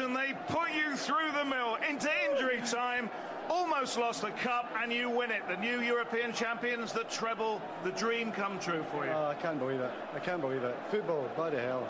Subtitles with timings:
[0.00, 3.10] Ferguson, they put you through the mill into injury time,
[3.48, 5.42] almost lost the cup, and you win it.
[5.48, 9.10] The new European champions, the treble, the dream come true for you.
[9.10, 9.90] Oh, I can't believe it.
[10.14, 10.76] I can't believe it.
[10.90, 11.88] Football, bloody hell.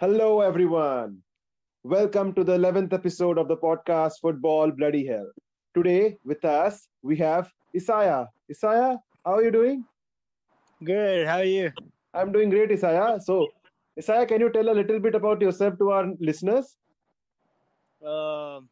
[0.00, 1.18] Hello, everyone.
[1.82, 5.26] Welcome to the 11th episode of the podcast Football Bloody Hell.
[5.74, 8.26] Today, with us, we have Isaiah.
[8.50, 9.84] Isaiah, how are you doing?
[10.82, 11.26] Good.
[11.26, 11.70] How are you?
[12.14, 13.18] I'm doing great, Isaiah.
[13.20, 13.48] So,
[13.98, 16.78] Isaiah, can you tell a little bit about yourself to our listeners?
[18.02, 18.70] Um,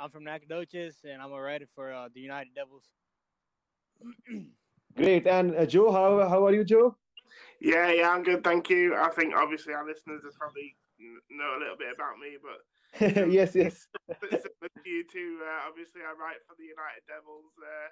[0.00, 2.88] I'm from Nacogdoches, and I'm a writer for uh, the United Devils.
[4.96, 5.26] Great.
[5.26, 6.96] And uh, Joe, how, how are you, Joe?
[7.62, 8.96] Yeah, yeah, I'm good, thank you.
[8.98, 10.74] I think obviously our listeners have probably
[11.30, 12.58] know a little bit about me, but
[13.30, 13.86] yes, yes.
[14.84, 15.38] you too.
[15.38, 17.54] Uh, obviously, I write for the United Devils.
[17.54, 17.88] Uh,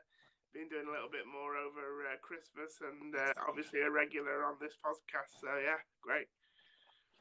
[0.52, 4.58] been doing a little bit more over uh, Christmas, and uh, obviously a regular on
[4.60, 5.38] this podcast.
[5.38, 6.26] So yeah, great.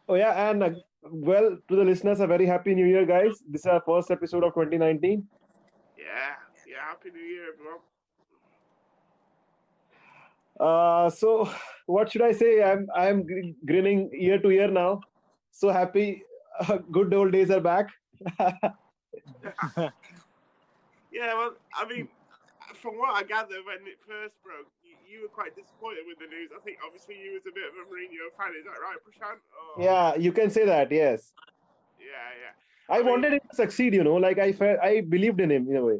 [0.10, 0.74] Oh yeah, and uh,
[1.06, 3.38] well, to the listeners, a very happy New Year, guys.
[3.48, 5.22] This is our first episode of 2019.
[6.02, 6.34] Yeah,
[6.66, 7.86] yeah, happy New Year, everyone.
[10.60, 11.50] Uh, so
[11.86, 12.62] what should I say?
[12.64, 13.26] I'm I'm
[13.66, 15.02] grinning year to year now.
[15.52, 16.24] So happy.
[16.60, 17.88] Uh, good old days are back.
[21.12, 22.08] Yeah, well, I mean,
[22.76, 26.28] from what I gather, when it first broke, you, you were quite disappointed with the
[26.28, 26.52] news.
[26.56, 28.54] I think obviously you was a bit of a Mourinho fan.
[28.58, 29.42] Is that right, Prashant?
[29.52, 29.84] Or...
[29.84, 30.92] yeah, you can say that.
[30.92, 31.34] Yes,
[32.00, 32.06] yeah,
[32.40, 32.94] yeah.
[32.94, 33.94] I, I mean- wanted him to succeed.
[33.94, 36.00] You know, like I felt I believed in him in a way.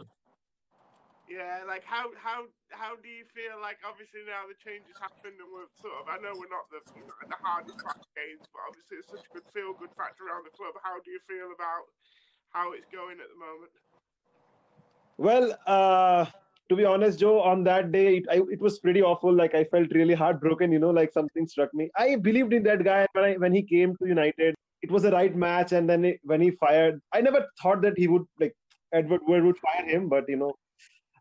[1.30, 5.50] Yeah, like how how how do you feel like obviously now the changes happened and
[5.50, 9.10] we're sort of I know we're not the the hardest back games, but obviously it's
[9.10, 10.78] such a good feel good factor around the club.
[10.82, 11.90] How do you feel about
[12.54, 13.74] how it's going at the moment?
[15.18, 16.26] Well, uh,
[16.70, 19.34] to be honest, Joe, on that day, it, I, it was pretty awful.
[19.34, 20.72] Like I felt really heartbroken.
[20.72, 21.90] You know, like something struck me.
[21.98, 24.56] I believed in that guy when I when he came to United.
[24.82, 27.98] It was the right match, and then it, when he fired, I never thought that
[27.98, 28.56] he would like
[28.94, 30.08] Ed Woodward would fire him.
[30.08, 30.54] But you know,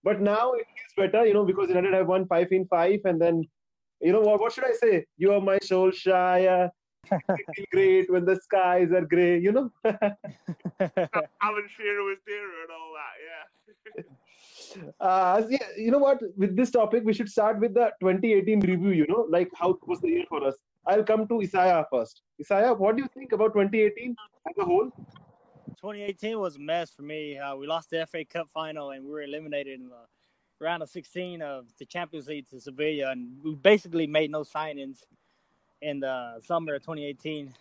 [0.05, 1.27] but now it feels better.
[1.27, 3.45] You know, because United have won five in five, and then
[4.01, 4.41] you know what?
[4.41, 5.05] What should I say?
[5.17, 5.59] You are my.
[5.71, 5.93] You
[7.57, 9.39] feel great when the skies are grey.
[9.39, 9.71] You know.
[9.85, 13.15] Alan Shearer was dearer and all that.
[13.29, 14.03] Yeah.
[15.01, 16.21] uh, yeah, you know what?
[16.37, 18.91] With this topic, we should start with the 2018 review.
[18.91, 20.55] You know, like how was the year for us?
[20.87, 22.23] I'll come to Isaiah first.
[22.41, 24.17] Isaiah, what do you think about 2018
[24.49, 24.91] as a whole?
[25.77, 27.39] 2018 was a mess for me.
[27.39, 30.89] Uh, we lost the FA Cup final, and we were eliminated in the round of
[30.89, 35.05] 16 of the Champions League to Sevilla, and we basically made no signings
[35.81, 37.55] in the summer of 2018.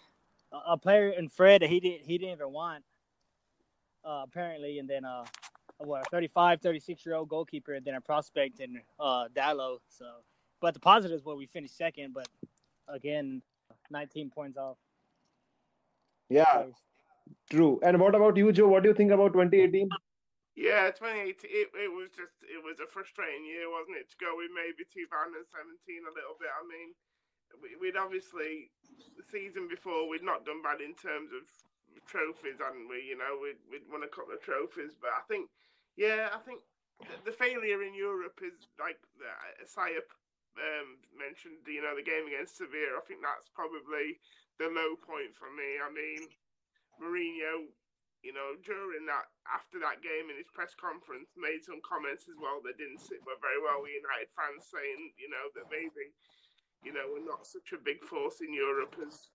[0.51, 2.83] A, a player in Fred that he didn't he didn't even want,
[4.05, 5.25] uh, apparently, and then uh,
[5.77, 9.79] what a 35, 36 year old goalkeeper, and then a prospect in uh, Dalot.
[9.89, 10.05] So,
[10.61, 12.27] but the positives were we finished second, but
[12.87, 13.41] again,
[13.91, 14.77] 19 points off.
[16.29, 16.63] Yeah,
[17.49, 17.79] true.
[17.83, 18.67] And what about you, Joe?
[18.67, 19.89] What do you think about 2018?
[20.57, 21.45] Yeah, 2018.
[21.45, 24.09] It, it was just it was a frustrating year, wasn't it?
[24.09, 26.49] To go with maybe 2017 a little bit.
[26.49, 26.97] I mean,
[27.61, 28.73] we, we'd obviously
[29.15, 31.45] the season before we'd not done bad in terms of
[32.09, 33.05] trophies, hadn't we?
[33.05, 35.49] You know, we'd, we'd won a couple of trophies, but I think,
[35.93, 36.61] yeah, I think
[37.05, 40.09] the, the failure in Europe is like uh, Sayep
[40.57, 41.61] um, mentioned.
[41.69, 42.97] You know, the game against Sevilla.
[42.97, 44.17] I think that's probably
[44.57, 45.77] the low point for me.
[45.77, 46.29] I mean,
[47.01, 47.69] Mourinho
[48.25, 52.35] you know, during that, after that game in his press conference, made some comments as
[52.35, 56.11] well that didn't sit very well with United fans, saying, you know, that maybe,
[56.81, 59.29] you know, we're not such a big force in Europe as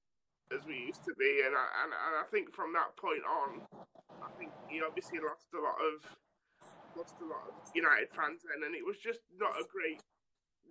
[0.50, 3.64] as we used to be, and I and, and I think from that point on,
[4.20, 6.04] I think he obviously lost a lot of
[6.92, 10.02] lost a lot of United fans then, and it was just not a great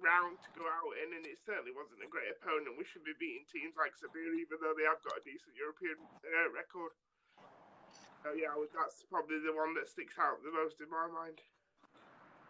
[0.02, 2.76] round to go out in, and it certainly wasn't a great opponent.
[2.78, 5.98] We should be beating teams like Sevilla, even though they have got a decent European
[6.26, 6.92] uh, record.
[8.26, 11.42] So yeah, I that's probably the one that sticks out the most in my mind.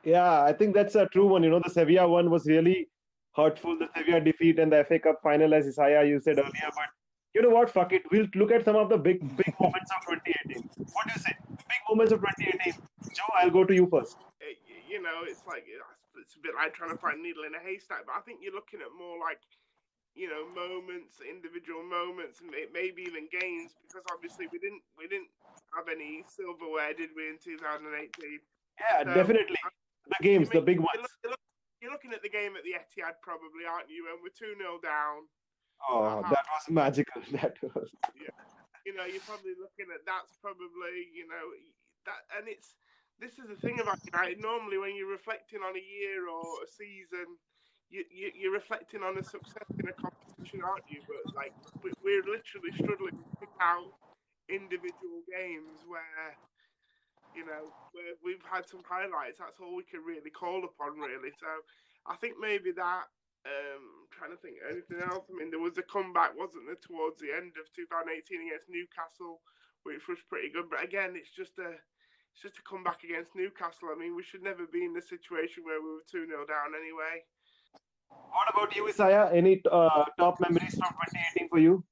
[0.04, 1.44] Yeah, I think that's a true one.
[1.44, 2.90] You know, the Sevilla one was really
[3.36, 3.78] hurtful.
[3.78, 6.72] The Sevilla defeat and the FA Cup final, as Isaiah you said earlier.
[6.76, 6.90] But
[7.34, 7.70] you know what?
[7.70, 8.04] Fuck it.
[8.12, 10.70] We'll look at some of the big, big moments of 2018.
[10.92, 11.36] What do you say?
[11.48, 12.74] Big moments of 2018.
[13.16, 14.18] Joe, I'll go to you first.
[14.42, 14.58] It,
[14.90, 15.64] you know, it's like
[16.32, 17.20] it's a bit like trying to mm-hmm.
[17.20, 18.08] find a needle in a haystack.
[18.08, 19.44] But I think you're looking at more like
[20.16, 25.28] you know moments, individual moments, and maybe even games because obviously we didn't we didn't
[25.76, 27.92] have any silverware, did we, in 2018?
[28.80, 29.60] Yeah, So, definitely.
[30.08, 31.04] The games, You the big ones.
[31.04, 31.44] look, you look,
[31.84, 34.08] you're looking at the game at the Etihad, probably, aren't you?
[34.08, 35.28] And we're two 0 down.
[35.84, 36.32] Oh, uh-huh.
[36.32, 37.20] that was magical.
[37.36, 37.92] That was.
[38.16, 38.32] Yeah.
[38.88, 41.54] You know, you're probably looking at that's probably you know
[42.08, 42.74] that, and it's
[43.22, 44.42] this is the thing about United.
[44.42, 47.38] Normally, when you're reflecting on a year or a season,
[47.94, 51.06] you, you you're reflecting on a success in a competition, aren't you?
[51.06, 51.54] But like
[52.02, 53.94] we're literally struggling to pick out
[54.50, 56.34] individual games where
[57.38, 57.70] you know
[58.26, 59.38] we've had some highlights.
[59.38, 61.30] That's all we can really call upon, really.
[61.38, 61.50] So
[62.10, 63.06] I think maybe that
[63.46, 65.30] um, trying to think anything else.
[65.30, 69.46] I mean, there was a comeback, wasn't there, towards the end of 2018 against Newcastle,
[69.86, 70.74] which was pretty good.
[70.74, 71.78] But again, it's just a
[72.34, 73.90] it's just come back against Newcastle.
[73.94, 76.74] I mean, we should never be in the situation where we were 2 0 down
[76.80, 77.24] anyway.
[78.10, 79.30] What about you, Isaiah?
[79.34, 80.94] Any uh, top memories from
[81.38, 81.84] 2018 for you?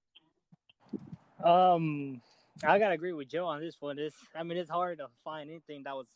[1.43, 2.21] Um,
[2.63, 3.95] I gotta agree with Joe on this one.
[3.95, 6.07] This, I mean, it's hard to find anything that was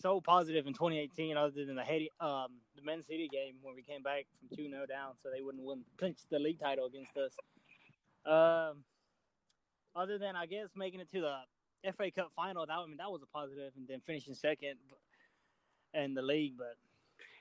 [0.00, 3.82] so positive in 2018, other than the Etihad, um, the Man City game when we
[3.82, 7.16] came back from 2 0 down, so they wouldn't win clinch the league title against
[7.16, 7.32] us.
[8.24, 8.84] Um,
[9.94, 11.36] other than I guess making it to the
[11.96, 14.76] FA Cup final, that I mean that was a positive, and then finishing second
[15.94, 16.54] in the league.
[16.58, 16.76] But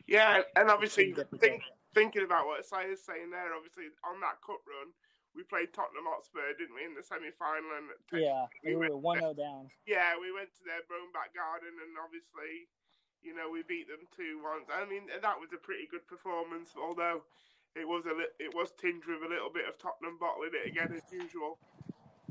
[0.08, 4.94] yeah, and obviously think, thinking about what Isaiah's saying there, obviously on that cup run,
[5.36, 7.68] we played Tottenham Hotspur, didn't we, in the semi final?
[7.76, 9.68] And yeah, we, we were one 0 down.
[9.84, 12.72] Yeah, we went to their back Garden, and obviously,
[13.20, 14.72] you know, we beat them two once.
[14.72, 17.28] I mean, that was a pretty good performance, although
[17.76, 20.72] it was a li- it was tinged with a little bit of Tottenham bottling it
[20.72, 21.60] again as usual.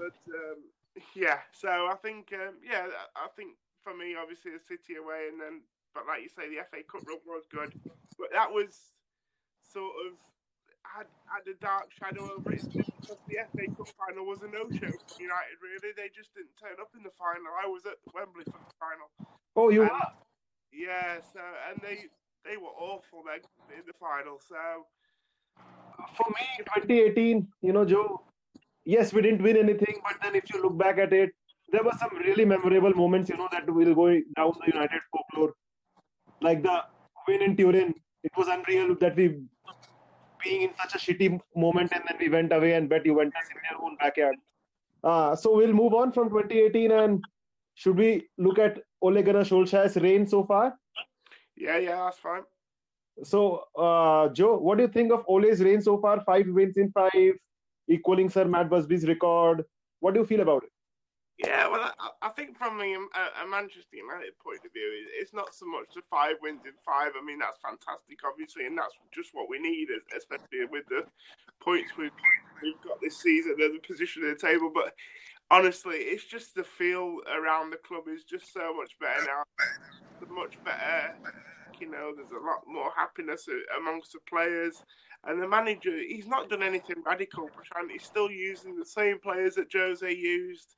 [0.00, 0.64] But um,
[1.14, 2.86] yeah, so I think um, yeah,
[3.16, 5.62] I think for me, obviously, the City away, and then
[5.94, 7.74] but like you say, the FA Cup run was good,
[8.18, 8.94] but that was
[9.62, 10.14] sort of
[10.82, 14.90] had had a dark shadow over it because the FA Cup final was a no-show
[14.90, 15.56] for United.
[15.62, 17.50] Really, they just didn't turn up in the final.
[17.54, 19.08] I was at Wembley for the final.
[19.56, 20.10] Oh, you and, were?
[20.72, 21.18] Yeah.
[21.32, 22.06] So and they
[22.44, 23.42] they were awful then
[23.74, 24.38] in the final.
[24.38, 24.86] So
[25.96, 26.46] for me,
[26.78, 28.22] 2018, you know, Joe.
[28.84, 31.30] Yes, we didn't win anything, but then if you look back at it,
[31.72, 33.30] there were some really memorable moments.
[33.30, 35.54] You know that will go down the United folklore,
[36.40, 36.84] like the
[37.26, 37.94] win in Turin.
[38.22, 39.40] It was unreal that we
[40.44, 43.60] being in such a shitty moment and then we went away and bet Juventus in
[43.68, 44.36] their own backyard.
[45.02, 47.24] Uh, so we'll move on from 2018 and
[47.74, 50.74] should we look at Ole Gunnar Solskjaer's reign so far?
[51.56, 52.42] Yeah, yeah, that's fine.
[53.22, 56.20] So, uh, Joe, what do you think of Ole's reign so far?
[56.24, 57.34] Five wins in five,
[57.88, 59.64] equaling Sir Matt Busby's record.
[60.00, 60.70] What do you feel about it?
[61.38, 64.86] Yeah, well, I, I think from a, a, Manchester United point of view,
[65.18, 67.10] it's not so much the five wins in five.
[67.20, 71.02] I mean, that's fantastic, obviously, and that's just what we need, especially with the
[71.60, 72.12] points we've,
[72.86, 74.70] got this season and the position of the table.
[74.72, 74.94] But
[75.50, 79.42] honestly, it's just the feel around the club is just so much better now.
[80.30, 81.14] Much better.
[81.80, 83.46] You know, there's a lot more happiness
[83.76, 84.82] amongst the players.
[85.26, 87.90] And the manager, he's not done anything radical, Prashant.
[87.90, 90.74] He's still using the same players that Jose used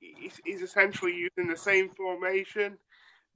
[0.00, 2.76] he's, he's essentially using the same formation,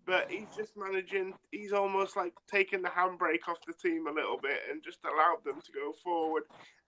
[0.06, 1.34] but he's just managing.
[1.50, 5.44] He's almost like taking the handbrake off the team a little bit and just allowed
[5.44, 6.44] them to go forward.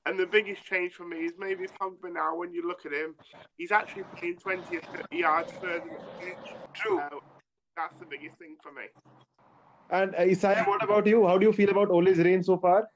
[0.07, 2.37] And the biggest change for me is maybe Pogba now.
[2.37, 3.15] When you look at him,
[3.57, 6.55] he's actually playing 20 or 30 yards further than the pitch.
[6.75, 7.01] True.
[7.01, 7.09] Uh,
[7.77, 8.85] that's the biggest thing for me.
[9.91, 11.27] And uh, Isaiah, what about you?
[11.27, 12.87] How do you feel about Ole's reign so far?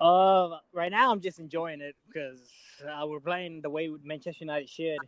[0.00, 2.40] Uh, right now I'm just enjoying it because
[2.88, 4.98] uh, we're playing the way Manchester United should.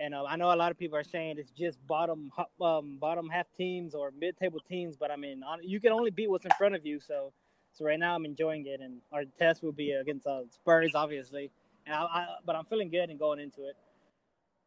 [0.00, 3.28] And uh, I know a lot of people are saying it's just bottom um, bottom
[3.28, 6.52] half teams or mid table teams, but I mean you can only beat what's in
[6.58, 7.00] front of you.
[7.00, 7.32] So
[7.72, 11.50] so right now I'm enjoying it, and our test will be against uh, Spurs, obviously.
[11.86, 13.76] And I, I, but I'm feeling good and going into it.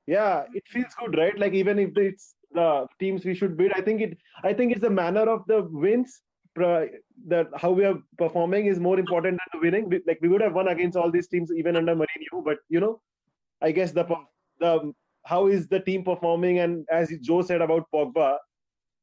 [0.07, 1.37] Yeah, it feels good, right?
[1.37, 4.17] Like even if it's the teams we should beat, I think it.
[4.43, 6.21] I think it's the manner of the wins.
[6.55, 10.01] That how we are performing is more important than the winning.
[10.05, 13.01] Like we would have won against all these teams even under Mourinho, but you know,
[13.61, 14.05] I guess the
[14.59, 14.93] the
[15.25, 16.59] how is the team performing?
[16.59, 18.37] And as Joe said about Pogba,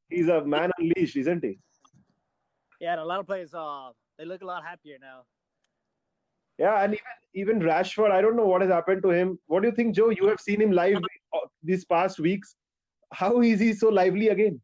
[0.09, 1.59] he's a man unleashed, isn't he?
[2.81, 5.23] Yeah, and a lot of players, uh, they look a lot happier now.
[6.59, 9.39] Yeah, and even even Rashford, I don't know what has happened to him.
[9.47, 10.11] What do you think, Joe?
[10.11, 10.99] You have seen him live
[11.33, 12.57] uh, these past weeks.
[13.13, 14.61] How is he so lively again?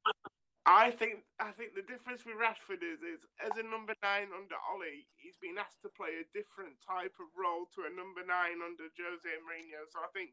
[0.66, 4.54] I think I think the difference with Rashford is is as a number nine under
[4.70, 8.62] Ole, he's been asked to play a different type of role to a number nine
[8.62, 9.82] under Jose Mourinho.
[9.90, 10.30] So I think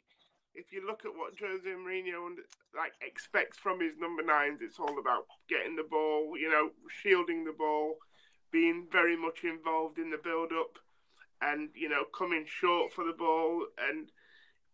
[0.53, 2.37] if you look at what Jose Mourinho
[2.77, 7.45] like expects from his number nines, it's all about getting the ball, you know, shielding
[7.45, 7.97] the ball,
[8.51, 10.77] being very much involved in the build up,
[11.41, 13.65] and you know, coming short for the ball.
[13.89, 14.11] And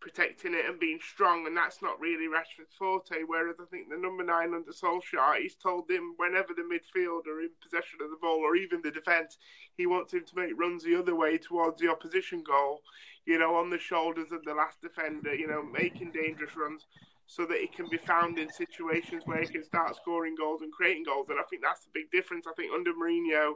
[0.00, 3.22] protecting it and being strong, and that's not really Rashford's forte.
[3.26, 7.40] Whereas I think the number nine under Solskjaer, he's told him whenever the midfield are
[7.40, 9.38] in possession of the ball or even the defence,
[9.76, 12.82] he wants him to make runs the other way towards the opposition goal,
[13.26, 16.86] you know, on the shoulders of the last defender, you know, making dangerous runs
[17.26, 20.72] so that he can be found in situations where he can start scoring goals and
[20.72, 21.26] creating goals.
[21.28, 22.46] And I think that's the big difference.
[22.46, 23.54] I think under Mourinho,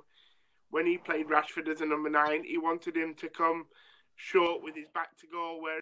[0.70, 3.66] when he played Rashford as a number nine, he wanted him to come
[4.16, 5.80] short with his back to goal, where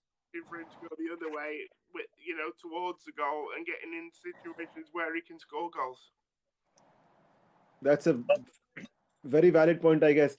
[0.49, 3.93] for him to go the other way, with you know, towards the goal and getting
[3.93, 6.13] in situations where he can score goals.
[7.83, 8.21] That's a
[9.25, 10.37] very valid point, I guess.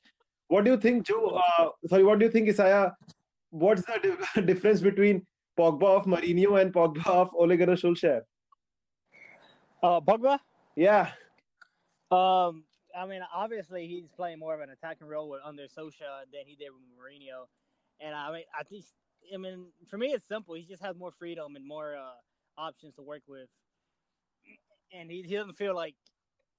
[0.48, 1.42] What do you think, Joe?
[1.60, 2.96] Uh, sorry, what do you think, Isaiah?
[3.50, 5.26] What's the difference between
[5.58, 8.22] Pogba of Mourinho and Pogba of Ole Gunnar Solskjaer?
[9.84, 10.40] Uh, Pogba?
[10.76, 11.12] Yeah.
[12.12, 12.64] Um,
[12.96, 16.56] I mean, obviously he's playing more of an attacking role with under Solskjaer than he
[16.56, 17.48] did with Mourinho,
[18.00, 18.84] and I mean, I think
[19.34, 20.56] I mean, for me, it's simple.
[20.56, 23.50] He just has more freedom and more uh, options to work with,
[24.94, 25.96] and he, he doesn't feel like.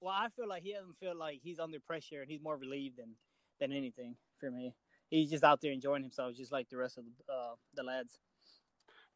[0.00, 2.98] Well, I feel like he doesn't feel like he's under pressure, and he's more relieved
[2.98, 3.14] than
[3.60, 4.74] than anything for me.
[5.10, 8.18] He's just out there enjoying himself, just like the rest of the, uh, the lads.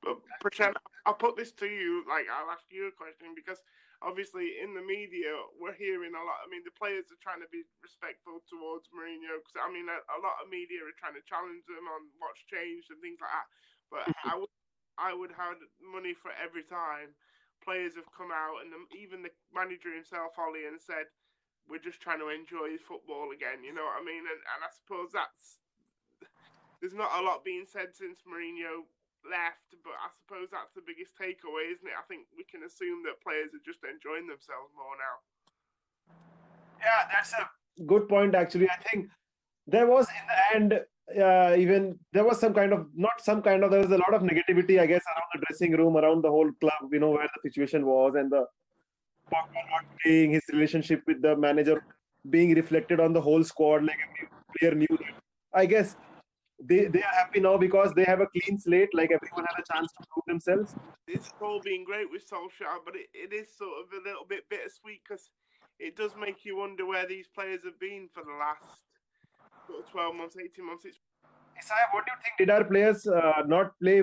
[0.02, 0.74] But Prashant,
[1.06, 2.04] I'll put this to you.
[2.08, 3.58] Like, I'll ask you a question because
[4.04, 6.44] obviously in the media we're hearing a lot.
[6.44, 9.98] I mean, the players are trying to be respectful towards Mourinho because I mean a,
[10.16, 13.32] a, lot of media are trying to challenge them on what's changed and things like
[13.32, 13.48] that.
[13.88, 14.04] But.
[14.32, 14.52] I would
[14.96, 17.12] I would have money for every time
[17.60, 21.08] players have come out and the, even the manager himself, Ole, and said
[21.68, 23.60] we're just trying to enjoy football again.
[23.60, 24.24] You know what I mean?
[24.24, 25.60] And and I suppose that's
[26.80, 28.86] there's not a lot being said since Mourinho
[29.30, 31.96] left, but I suppose that's the biggest takeaway, isn't it?
[31.98, 35.16] I think we can assume that players are just enjoying themselves more now.
[36.80, 37.44] Yeah, that's a
[37.84, 38.34] good point.
[38.34, 39.08] Actually, I think
[39.66, 40.70] there was in the end
[41.14, 44.14] uh, even there was some kind of not some kind of there was a lot
[44.14, 46.90] of negativity, I guess, around the dressing room, around the whole club.
[46.90, 48.46] You know where the situation was and the
[49.32, 51.82] Pogba not playing, his relationship with the manager
[52.30, 53.84] being reflected on the whole squad.
[53.84, 54.28] Like every
[54.58, 54.98] player knew.
[54.98, 55.14] that.
[55.54, 55.96] I guess
[56.58, 58.94] they they are happy now because they have a clean slate.
[58.94, 60.74] Like everyone had a chance to prove themselves.
[61.06, 64.48] It's all being great with Solskjaer, but it, it is sort of a little bit
[64.48, 65.30] bittersweet because
[65.78, 68.64] it does make you wonder where these players have been for the last
[69.66, 70.84] sort of twelve months, eighteen months.
[70.84, 70.98] It's...
[71.58, 72.38] Isaiah, what do you think?
[72.38, 74.02] Did our players uh, not play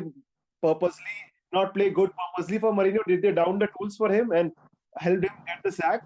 [0.61, 1.17] purposely,
[1.51, 2.99] not play good purposely for Mourinho?
[3.07, 4.51] Did they down the tools for him and
[4.97, 6.03] helped him get the sack?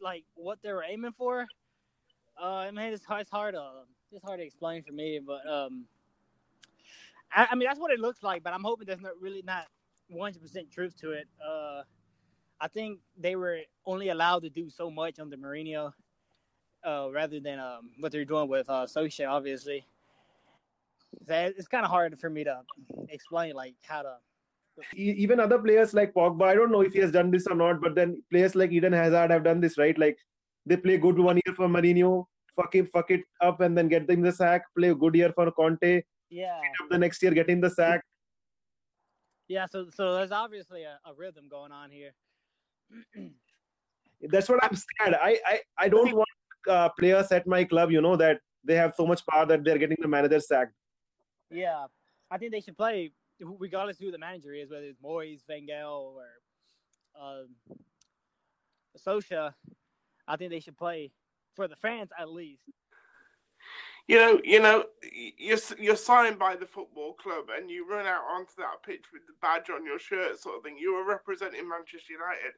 [0.00, 1.46] Like what they were aiming for?
[2.40, 3.54] Uh, man, it's, it's hard.
[3.54, 5.84] Uh, it's hard to explain for me, but um,
[7.34, 8.42] I, I, mean that's what it looks like.
[8.42, 9.66] But I'm hoping there's not really not
[10.08, 11.26] 100 percent truth to it.
[11.44, 11.82] Uh,
[12.60, 15.92] I think they were only allowed to do so much under Mourinho,
[16.84, 19.84] uh, rather than um, what they're doing with uh, Solskjaer, obviously.
[21.26, 22.60] So it's kind of hard for me to
[23.08, 24.16] explain like how to.
[24.94, 27.82] Even other players like Pogba, I don't know if he has done this or not,
[27.82, 29.96] but then players like Eden Hazard have done this, right?
[29.98, 30.18] Like
[30.64, 32.26] they play good one year for Mourinho,
[32.56, 34.62] fuck it, fuck it up and then get them the sack.
[34.76, 36.02] Play a good year for Conte.
[36.30, 36.60] Yeah.
[36.90, 38.02] The next year, get getting the sack.
[39.48, 42.12] Yeah, so so there's obviously a, a rhythm going on here.
[44.22, 45.14] That's what I'm scared.
[45.14, 46.28] I I, I don't want
[46.68, 49.78] uh, players at my club, you know, that they have so much power that they're
[49.78, 50.72] getting the manager sacked.
[51.50, 51.86] Yeah,
[52.30, 56.22] I think they should play regardless who the manager is, whether it's Moyes, Wenger, or
[57.20, 57.42] uh,
[58.96, 59.52] Solskjaer.
[60.26, 61.10] I think they should play
[61.54, 62.62] for the fans at least.
[64.08, 64.84] You know, you know,
[65.38, 69.22] you're you're signed by the football club, and you run out onto that pitch with
[69.26, 70.76] the badge on your shirt, sort of thing.
[70.76, 72.52] You are representing Manchester United,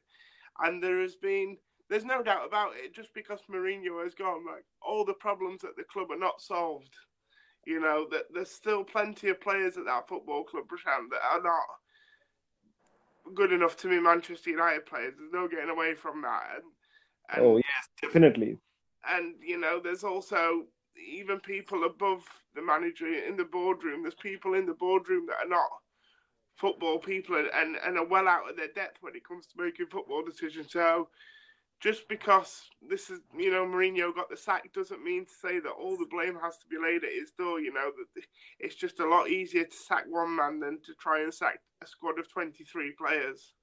[0.63, 2.95] and there has been, there's no doubt about it.
[2.95, 6.95] Just because Mourinho has gone, like all the problems at the club are not solved.
[7.67, 11.43] You know that there's still plenty of players at that football club, Prashant, that are
[11.43, 15.13] not good enough to be Manchester United players.
[15.17, 16.41] There's no getting away from that.
[16.55, 16.63] And,
[17.37, 18.57] and oh yes, definitely
[19.09, 20.65] and you know, there's also
[20.97, 22.23] even people above
[22.55, 24.03] the manager in the boardroom.
[24.03, 25.69] There's people in the boardroom that are not
[26.55, 29.87] football people and, and, are well out of their depth when it comes to making
[29.87, 30.71] football decisions.
[30.71, 31.09] So
[31.81, 35.69] just because this is, you know, Mourinho got the sack doesn't mean to say that
[35.69, 37.59] all the blame has to be laid at his door.
[37.59, 38.23] You know, that
[38.59, 41.87] it's just a lot easier to sack one man than to try and sack a
[41.87, 43.53] squad of 23 players.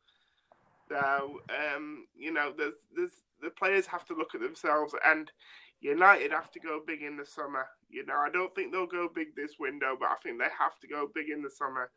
[0.89, 5.31] So, um, you know, there's, there's the players have to look at themselves, and
[5.81, 7.67] United have to go big in the summer.
[7.91, 10.79] You know, I don't think they'll go big this window, but I think they have
[10.81, 11.91] to go big in the summer.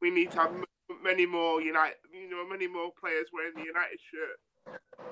[0.00, 0.52] We need to have
[1.02, 4.38] many more United, you know, many more players wearing the United shirt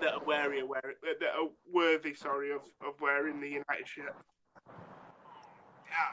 [0.01, 4.15] that are wary, wear, that are worthy, sorry, of, of wearing the United shirt.
[4.67, 6.13] Yeah,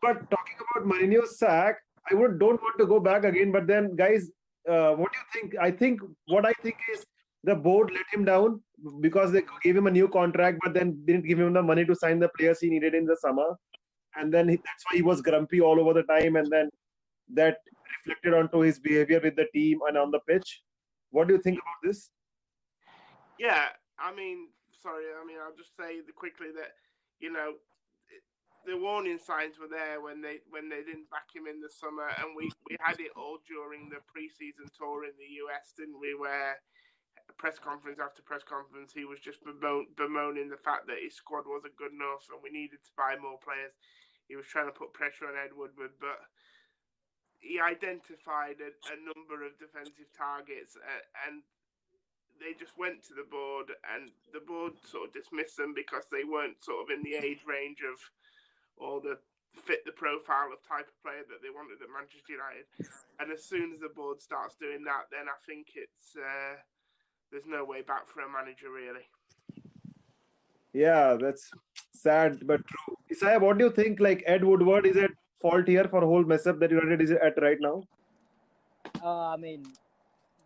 [0.00, 1.76] but talking about Mourinho's sack,
[2.10, 3.52] I would don't want to go back again.
[3.52, 4.30] But then, guys,
[4.68, 5.54] uh, what do you think?
[5.60, 7.04] I think what I think is
[7.48, 8.60] the board let him down
[9.00, 11.94] because they gave him a new contract, but then didn't give him the money to
[11.94, 13.48] sign the players he needed in the summer,
[14.16, 16.68] and then he, that's why he was grumpy all over the time, and then
[17.34, 17.58] that
[18.06, 20.62] reflected onto his behavior with the team and on the pitch.
[21.10, 22.10] What do you think about this?
[23.38, 23.66] Yeah,
[23.98, 24.48] I mean,
[24.82, 26.72] sorry, I mean, I'll just say quickly that
[27.20, 27.54] you know
[28.66, 32.08] the warning signs were there when they when they didn't back him in the summer,
[32.20, 36.14] and we we had it all during the preseason tour in the US, didn't we?
[36.14, 36.60] Where
[37.38, 41.78] press conference after press conference, he was just bemoaning the fact that his squad wasn't
[41.78, 43.72] good enough and we needed to buy more players.
[44.26, 46.20] He was trying to put pressure on Ed Woodward, but
[47.38, 50.74] he identified a, a number of defensive targets
[51.24, 51.46] and
[52.42, 56.26] they just went to the board and the board sort of dismissed them because they
[56.26, 57.98] weren't sort of in the age range of
[58.78, 59.18] or the
[59.66, 62.66] fit the profile of type of player that they wanted at Manchester United.
[63.18, 66.62] And as soon as the board starts doing that, then I think it's uh,
[67.30, 69.06] there's no way back for a manager really.
[70.72, 71.50] Yeah, that's
[71.92, 72.96] sad but true.
[73.10, 74.00] Isaiah, what do you think?
[74.00, 77.10] Like Ed Woodward is at fault here for a whole mess up that United is
[77.10, 77.82] at right now?
[79.02, 79.64] Uh, I mean,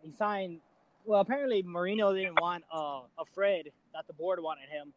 [0.03, 0.61] he signed.
[1.05, 4.93] Well, apparently Mourinho didn't want uh, a Fred that the board wanted him.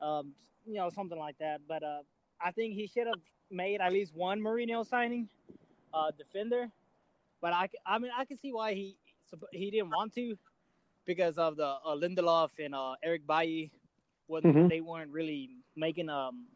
[0.00, 0.32] Um,
[0.66, 1.60] you know, something like that.
[1.68, 2.02] But uh,
[2.40, 5.28] I think he should have made at least one Mourinho signing,
[5.92, 6.68] uh, defender.
[7.40, 8.96] But I, I mean, I can see why he
[9.52, 10.36] he didn't want to
[11.06, 13.70] because of the uh, Lindelof and uh, Eric Bailly.
[14.26, 14.68] What mm-hmm.
[14.68, 16.46] they weren't really making um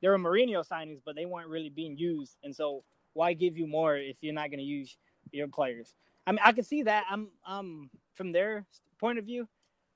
[0.00, 2.36] they were Mourinho signings, but they weren't really being used.
[2.42, 4.96] And so why give you more if you're not going to use
[5.30, 5.94] your players?
[6.26, 7.04] I mean, I can see that.
[7.10, 8.66] I'm um from their
[8.98, 9.46] point of view,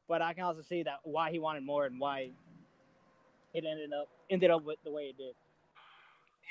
[0.08, 2.30] but I can also see that why he wanted more and why
[3.54, 5.34] it ended up ended up with the way it did.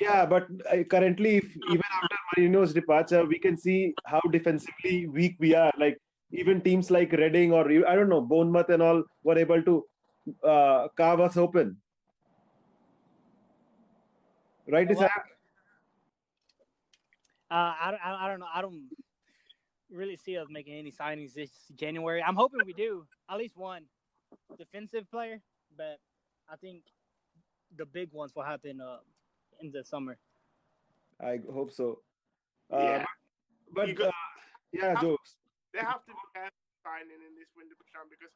[0.02, 5.36] Yeah, but uh, currently, if, even after Mourinho's departure, we can see how defensively weak
[5.40, 5.72] we are.
[5.78, 6.00] Like
[6.34, 9.86] even teams like Reading or I don't know Bournemouth and all were able to
[10.44, 11.78] uh, carve us open.
[14.68, 15.10] Right, well, uh,
[17.52, 18.48] I, I, I don't know.
[18.54, 18.90] I don't
[19.92, 22.24] really see us making any signings this January.
[22.24, 23.84] I'm hoping we do at least one
[24.58, 25.42] defensive player,
[25.78, 26.00] but
[26.50, 26.84] I think
[27.78, 29.00] the big ones will happen uh,
[29.62, 30.18] in the summer.
[31.22, 32.00] I hope so.
[32.72, 33.06] Uh, yeah,
[33.76, 34.12] but, but uh,
[34.72, 35.36] yeah, jokes
[35.74, 37.76] they have to be careful signing in this window,
[38.08, 38.32] because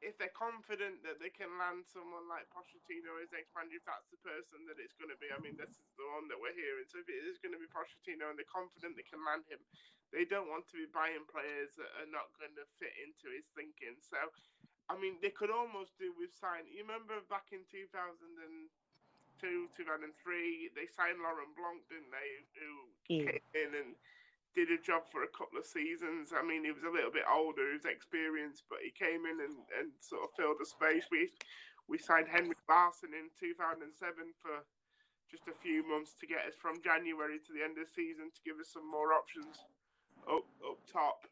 [0.00, 4.20] if they're confident that they can land someone like Pochettino as manager, if that's the
[4.22, 6.86] person that it's going to be, I mean, this is the one that we're hearing.
[6.86, 9.58] So if it is going to be Pochettino and they're confident they can land him,
[10.14, 13.50] they don't want to be buying players that are not going to fit into his
[13.58, 13.98] thinking.
[13.98, 14.20] So,
[14.86, 16.70] I mean, they could almost do with signing.
[16.70, 18.70] You remember back in 2002,
[19.42, 22.30] 2003, they signed Laurent Blanc, didn't they?
[22.62, 22.70] Who
[23.10, 23.26] yeah.
[23.26, 23.92] came in and
[24.54, 26.30] did a job for a couple of seasons.
[26.30, 29.42] I mean, he was a little bit older, he was experienced, but he came in
[29.42, 31.10] and, and sort of filled a space.
[31.10, 31.30] We
[31.90, 33.92] we signed Henrik Larsson in 2007
[34.40, 34.64] for
[35.28, 38.32] just a few months to get us from January to the end of the season
[38.32, 39.66] to give us some more options
[40.30, 41.26] up up top.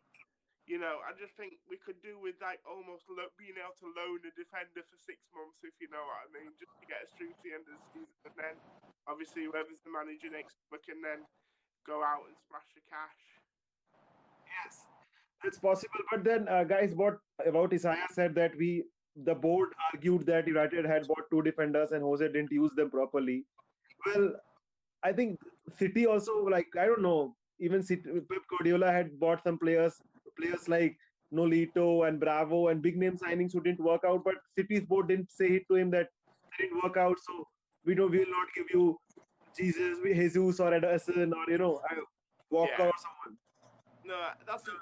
[0.67, 3.89] You know, I just think we could do with like almost lo- being able to
[3.99, 7.03] loan a defender for six months, if you know what I mean, just to get
[7.03, 8.19] us through to the end of the season.
[8.31, 8.55] And then,
[9.11, 11.27] obviously, whoever's the manager next week can then
[11.87, 13.19] go out and splash the cash.
[14.47, 14.87] Yes,
[15.45, 16.01] it's possible.
[16.11, 18.85] But then, uh, guys, what about Isaiah said that we
[19.17, 23.45] the board argued that United had bought two defenders and Jose didn't use them properly.
[24.07, 24.33] Well,
[25.03, 25.39] I think
[25.79, 27.35] City also like I don't know.
[27.61, 29.95] Even City, Pep Guardiola had bought some players,
[30.39, 30.97] players like
[31.33, 34.25] Nolito and Bravo and big name signings who didn't work out.
[34.25, 36.09] But City's board didn't say it to him that
[36.59, 37.47] didn't work out, so
[37.85, 38.99] we know we will not give you
[39.57, 41.81] Jesus, Jesus or Ederson or you know
[42.51, 42.93] Walker yeah.
[42.93, 43.35] or someone.
[44.05, 44.75] No, that's a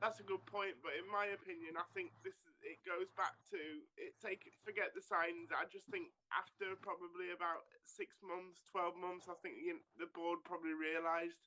[0.00, 0.78] that's a good point.
[0.82, 3.60] But in my opinion, I think this is, it goes back to
[3.98, 4.14] it.
[4.22, 5.50] Take forget the signs.
[5.50, 10.10] I just think after probably about six months, twelve months, I think you know, the
[10.14, 11.38] board probably realised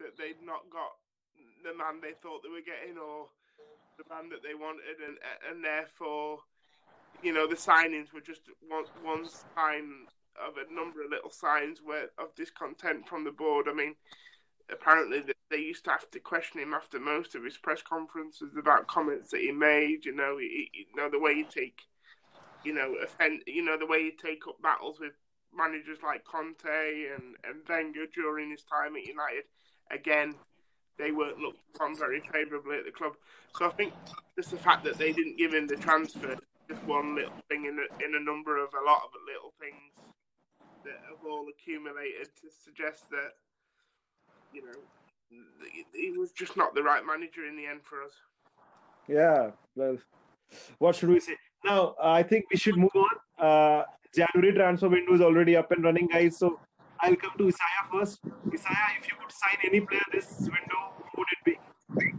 [0.00, 1.00] that they'd not got
[1.64, 3.32] the man they thought they were getting or
[3.96, 5.16] the man that they wanted, and
[5.48, 6.44] and therefore,
[7.24, 10.04] you know, the signings were just one one sign
[10.46, 13.66] of a number of little signs where of discontent from the board.
[13.68, 13.94] I mean,
[14.70, 18.88] apparently they used to have to question him after most of his press conferences about
[18.88, 20.04] comments that he made.
[20.04, 21.80] You know, he, you know the way you take,
[22.64, 25.12] you know, offend, you know the way you take up battles with
[25.56, 29.44] managers like Conte and and Wenger during his time at United.
[29.90, 30.34] Again,
[30.98, 33.12] they weren't looked upon very favourably at the club.
[33.56, 33.92] So I think
[34.36, 36.36] just the fact that they didn't give him the transfer,
[36.68, 39.92] just one little thing in a, in a number of a lot of little things
[40.86, 43.34] that have all accumulated to suggest that
[44.52, 44.72] you know,
[45.92, 48.12] he was just not the right manager in the end for us.
[49.08, 49.98] Yeah, well,
[50.78, 51.36] what should we say?
[51.64, 53.44] Now, uh, I think we should move on.
[53.44, 53.82] Uh,
[54.14, 56.38] January transfer window is already up and running, guys.
[56.38, 56.58] So
[57.00, 58.20] I'll come to Isaiah first.
[58.52, 62.12] Isaiah, if you could sign any player this window, who would it be?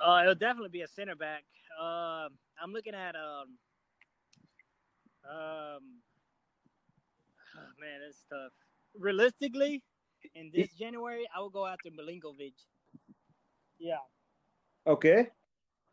[0.00, 1.44] Uh, it'll definitely be a center back.
[1.80, 2.28] Uh,
[2.62, 3.58] I'm looking at um,
[5.28, 5.82] um,
[7.58, 8.52] oh, man, it's tough.
[8.98, 9.82] Realistically,
[10.34, 12.54] in this January, I will go after Milenkovic.
[13.78, 13.98] Yeah.
[14.86, 15.28] Okay.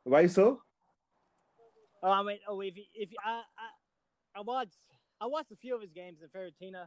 [0.04, 0.62] Why so?
[2.04, 4.78] Oh, I mean, oh, if you, if I, I I watched
[5.22, 6.86] I watched a few of his games in Fiorentina.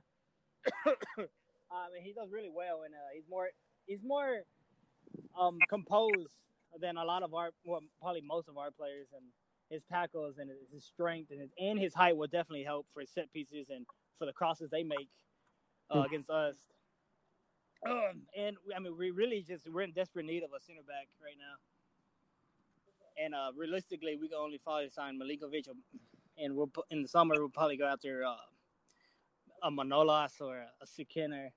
[0.87, 3.49] I mean, he does really well, and uh, he's more
[3.87, 4.43] he's more
[5.39, 6.35] um composed
[6.81, 9.25] than a lot of our well, probably most of our players, and
[9.71, 13.33] his tackles and his strength and his and his height will definitely help for set
[13.33, 13.87] pieces and
[14.19, 15.09] for the crosses they make
[15.95, 16.57] uh, against us.
[17.87, 21.09] Um, and I mean, we really just we're in desperate need of a center back
[21.23, 21.55] right now.
[23.25, 25.67] And uh, realistically, we can only probably sign Milenkovic,
[26.39, 28.35] and we'll put, in the summer we'll probably go after uh,
[29.63, 31.49] a Manolas or a Skriniar,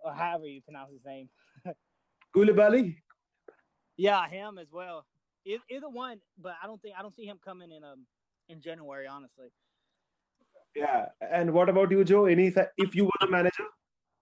[0.00, 1.28] or however you pronounce his name.
[2.36, 2.96] Koulibaly.
[3.96, 5.04] Yeah, him as well.
[5.44, 8.06] Either one, but I don't think I don't see him coming in um
[8.48, 9.48] in January, honestly.
[10.78, 12.26] Yeah, and what about you, Joe?
[12.26, 13.66] Any if you were the manager?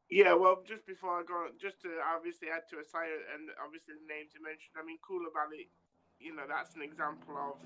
[0.08, 4.06] Yeah, well, just before I go, just to obviously add to Isaiah and obviously the
[4.06, 4.78] names you mentioned.
[4.78, 5.66] I mean, Koulibaly
[6.18, 7.56] you know, that's an example of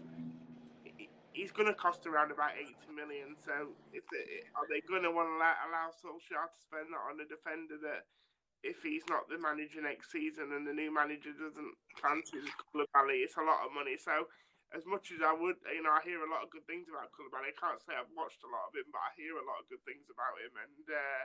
[1.32, 3.38] he's going to cost around about 80 million.
[3.38, 7.06] So, if they, are they going to want to allow, allow Solskjaer to spend that
[7.06, 8.10] on a defender that,
[8.60, 13.40] if he's not the manager next season and the new manager doesn't fancy Koulibaly, it's
[13.40, 13.96] a lot of money.
[13.96, 14.28] So,
[14.70, 17.10] as much as I would, you know, I hear a lot of good things about
[17.10, 17.50] Koulibaly.
[17.50, 19.70] I can't say I've watched a lot of him, but I hear a lot of
[19.70, 21.24] good things about him, and uh,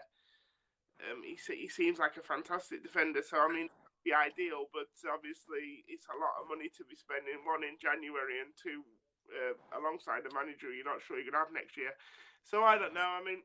[1.10, 3.22] um, he he seems like a fantastic defender.
[3.22, 3.70] So, I mean
[4.06, 7.42] be ideal, but obviously it's a lot of money to be spending.
[7.42, 8.86] One in January and two
[9.34, 11.90] uh, alongside the manager you're not sure you're gonna have next year.
[12.46, 13.02] So I don't know.
[13.02, 13.42] I mean,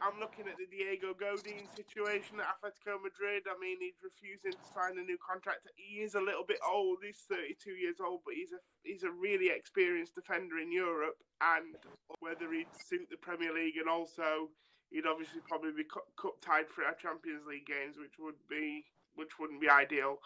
[0.00, 3.44] I'm looking at the Diego Godin situation at Atletico Madrid.
[3.44, 5.68] I mean, he's refusing to sign a new contract.
[5.76, 7.04] He is a little bit old.
[7.04, 11.20] He's 32 years old, but he's a he's a really experienced defender in Europe.
[11.44, 11.76] And
[12.24, 14.48] whether he'd suit the Premier League, and also
[14.88, 18.88] he'd obviously probably be cup, tied for our Champions League games, which would be
[19.20, 20.16] which wouldn't be ideal.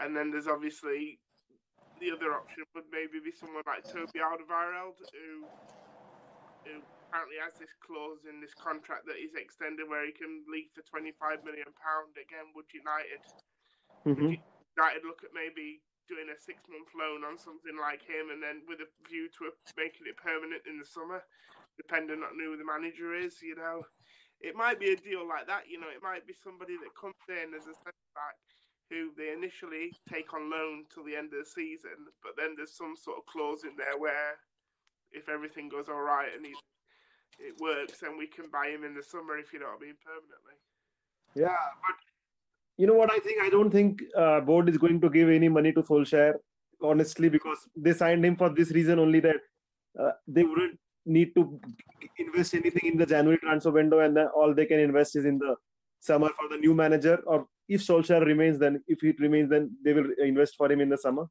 [0.00, 1.20] And then there's obviously
[2.00, 5.44] the other option would maybe be someone like Toby Alderweireld, who
[6.64, 10.68] who apparently has this clause in this contract that he's extended where he can leave
[10.76, 12.12] for 25 million pound.
[12.20, 13.24] Again, would United
[14.04, 14.36] mm-hmm.
[14.36, 18.44] would United look at maybe doing a six month loan on something like him, and
[18.44, 19.48] then with a view to
[19.80, 21.24] making it permanent in the summer,
[21.80, 23.82] depending on who the manager is, you know
[24.40, 25.66] it might be a deal like that.
[25.66, 28.38] You know, it might be somebody that comes in as a centre back
[28.90, 32.72] who they initially take on loan till the end of the season, but then there's
[32.72, 34.40] some sort of clause in there where
[35.12, 36.56] if everything goes all right and he,
[37.38, 39.86] it works, then we can buy him in the summer if you know what I
[39.86, 40.56] mean, permanently.
[41.34, 41.96] Yeah, but
[42.76, 43.12] you know what?
[43.12, 46.34] I think I don't think uh, board is going to give any money to Solskjaer,
[46.82, 49.36] honestly, because they signed him for this reason only that
[50.00, 51.60] uh, they wouldn't need to
[52.18, 55.38] invest anything in the January transfer window, and then all they can invest is in
[55.38, 55.54] the
[56.00, 57.20] summer for the new manager.
[57.26, 60.88] Or if Solskjaer remains, then if he remains, then they will invest for him in
[60.88, 61.26] the summer.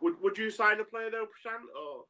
[0.00, 1.64] Would Would you sign a player though, Prashant?
[1.80, 2.04] Or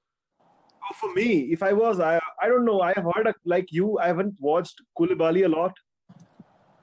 [0.96, 2.80] for me, if I was, I I don't know.
[2.80, 3.98] I have heard a, like you.
[3.98, 5.72] I haven't watched Koulibaly a lot.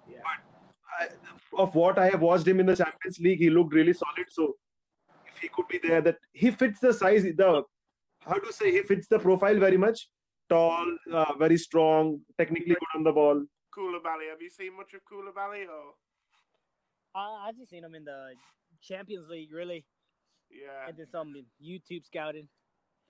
[0.08, 0.18] Yeah.
[0.24, 0.40] But
[1.00, 4.28] I, of what I have watched him in the Champions League, he looked really solid.
[4.30, 4.56] So
[5.28, 7.64] if he could be there, that he fits the size, the
[8.22, 10.10] how to say he fits the profile very much.
[10.50, 13.46] Tall, uh, very strong, technically good on the ball.
[13.78, 15.94] Koulibaly, have you seen much of Koulibaly or?
[17.16, 18.34] Uh, I've just seen him in the
[18.82, 19.86] Champions League, really.
[20.50, 20.88] Yeah.
[20.88, 21.34] And then some
[21.64, 22.48] YouTube scouting.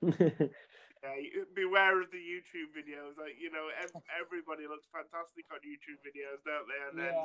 [1.03, 3.19] yeah, beware of the YouTube videos.
[3.19, 3.67] Like you know,
[4.15, 6.81] everybody looks fantastic on YouTube videos, don't they?
[6.89, 7.15] And then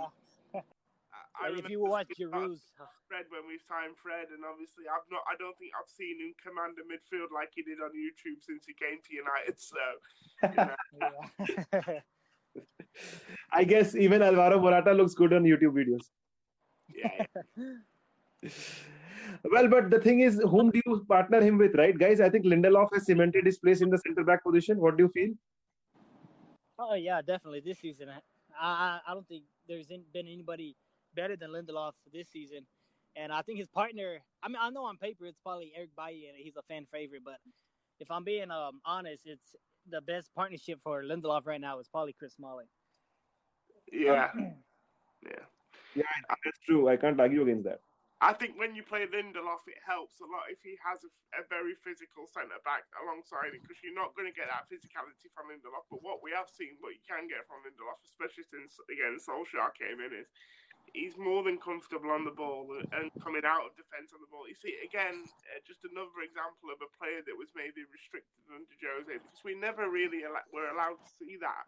[0.55, 0.61] yeah.
[1.39, 2.63] I, if you watch Giroud's
[3.09, 6.35] Fred when we signed Fred, and obviously I've not, I don't think I've seen him
[6.43, 9.59] command a midfield like he did on YouTube since he came to United.
[9.59, 9.79] So,
[10.43, 12.01] you know.
[13.53, 16.11] I guess even Alvaro Morata looks good on YouTube videos.
[16.89, 17.27] Yeah.
[18.43, 18.51] yeah.
[19.51, 22.21] Well, but the thing is, whom do you partner him with, right, guys?
[22.21, 24.79] I think Lindelof has cemented his place in the centre back position.
[24.79, 25.35] What do you feel?
[26.79, 28.09] Oh yeah, definitely this season.
[28.09, 28.21] I
[28.61, 30.77] I, I don't think there's been anybody
[31.15, 32.67] better than Lindelof this season.
[33.17, 36.27] And I think his partner, I mean, I know on paper it's probably Eric Bailly
[36.29, 37.39] and he's a fan favorite, but
[38.01, 39.55] if I'm being um, honest, it's
[39.89, 42.67] the best partnership for Lindelof right now is probably Chris Smalling.
[43.93, 44.31] Yeah.
[45.23, 45.45] yeah.
[45.95, 46.89] Yeah, that's true.
[46.89, 47.79] I can't argue against that.
[48.23, 51.43] I think when you play Lindelof, it helps a lot if he has a, a
[51.51, 55.51] very physical centre back alongside him because you're not going to get that physicality from
[55.51, 55.91] Lindelof.
[55.91, 59.75] But what we have seen, what you can get from Lindelof, especially since again Solskjaer
[59.75, 60.31] came in, is
[60.95, 64.47] he's more than comfortable on the ball and coming out of defence on the ball.
[64.47, 68.71] You see, again, uh, just another example of a player that was maybe restricted under
[68.79, 71.67] Jose because we never really al- were allowed to see that.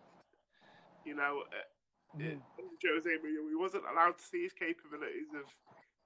[1.02, 1.66] You know, uh,
[2.14, 2.38] mm.
[2.38, 5.44] under Jose we wasn't allowed to see his capabilities of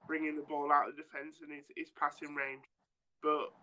[0.07, 2.65] bringing the ball out of defence and his, his passing range.
[3.21, 3.53] But,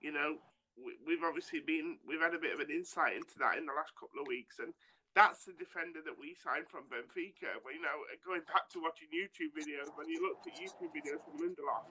[0.00, 0.36] you know,
[0.76, 3.76] we, we've obviously been, we've had a bit of an insight into that in the
[3.76, 4.60] last couple of weeks.
[4.60, 4.72] And
[5.16, 7.58] that's the defender that we signed from Benfica.
[7.64, 11.24] But, you know, going back to watching YouTube videos, when you looked at YouTube videos
[11.24, 11.88] from Lindelof,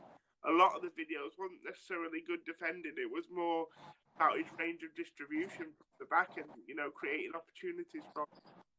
[0.47, 2.95] a lot of the videos wasn't necessarily good defending.
[2.95, 3.67] It was more
[4.15, 8.29] about his range of distribution from the back and, you know, creating opportunities from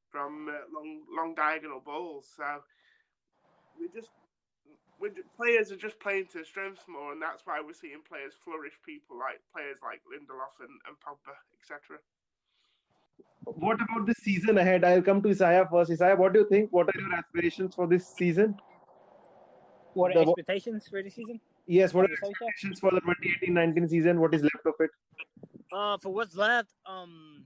[0.08, 2.26] from uh, long long diagonal balls.
[2.34, 2.64] So
[3.78, 4.10] we just
[5.36, 8.74] players are just playing to strengths more, and that's why we're seeing players flourish.
[8.84, 11.98] People like players like Lindelof and, and Pogba, etc.
[13.44, 14.84] What about the season ahead?
[14.84, 15.90] I'll come to Isaiah first.
[15.90, 16.70] Isaiah, what do you think?
[16.72, 18.54] What are your aspirations for this season?
[19.94, 21.40] What are the, expectations for the season?
[21.66, 24.20] Yes, what are your expectations for the 2018-19 season?
[24.20, 24.90] What is left of it?
[25.72, 27.44] Uh, for what's left, um,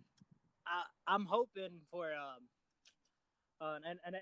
[0.66, 2.42] I, am hoping for um,
[3.60, 4.14] an, an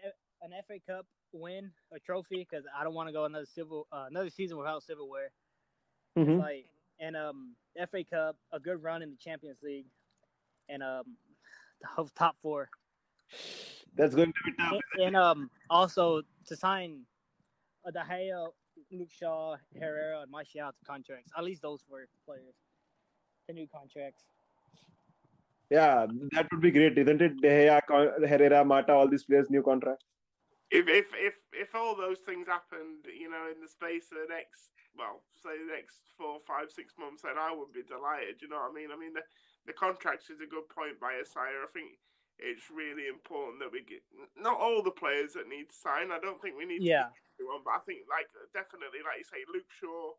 [0.42, 4.07] an FA Cup win, a trophy, because I don't want to go another civil uh,
[4.11, 5.31] another season without silverware.
[6.18, 6.38] Mm-hmm.
[6.38, 6.66] Like
[7.00, 7.55] and um
[7.90, 9.87] FA Cup, a good run in the Champions League,
[10.68, 11.16] and um
[11.96, 12.68] the top four.
[13.96, 14.81] That's going to be tough.
[14.94, 17.02] And, and um also to sign
[17.87, 18.48] uh, De Gea,
[18.90, 21.31] Luke Shaw, Herrera, and Martial to contracts.
[21.37, 22.55] At least those four players
[23.48, 24.24] The new contracts.
[25.70, 27.40] Yeah, that would be great, isn't it?
[27.40, 27.81] De Gea,
[28.28, 30.05] Herrera, Mata, all these players new contracts
[30.73, 34.33] if if if if all those things happened, you know, in the space of the
[34.33, 38.41] next, well, say the next four, five, six months, then I would be delighted.
[38.41, 38.89] You know what I mean?
[38.89, 39.23] I mean, the
[39.69, 41.61] the contracts is a good point by Isaiah.
[41.61, 42.01] I think
[42.41, 44.01] it's really important that we get
[44.35, 46.09] not all the players that need to sign.
[46.09, 47.13] I don't think we need yeah.
[47.37, 50.17] to one, but I think like definitely, like you say, Luke Shaw.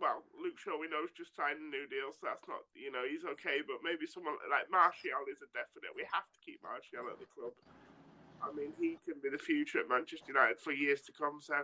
[0.00, 2.88] Well, Luke Shaw, we know, is just signed a new deal, so that's not, you
[2.88, 3.60] know, he's okay.
[3.60, 5.92] But maybe someone like Martial is a definite.
[5.92, 7.52] We have to keep Martial at the club.
[8.42, 11.38] I mean, he can be the future at Manchester United for years to come.
[11.40, 11.62] So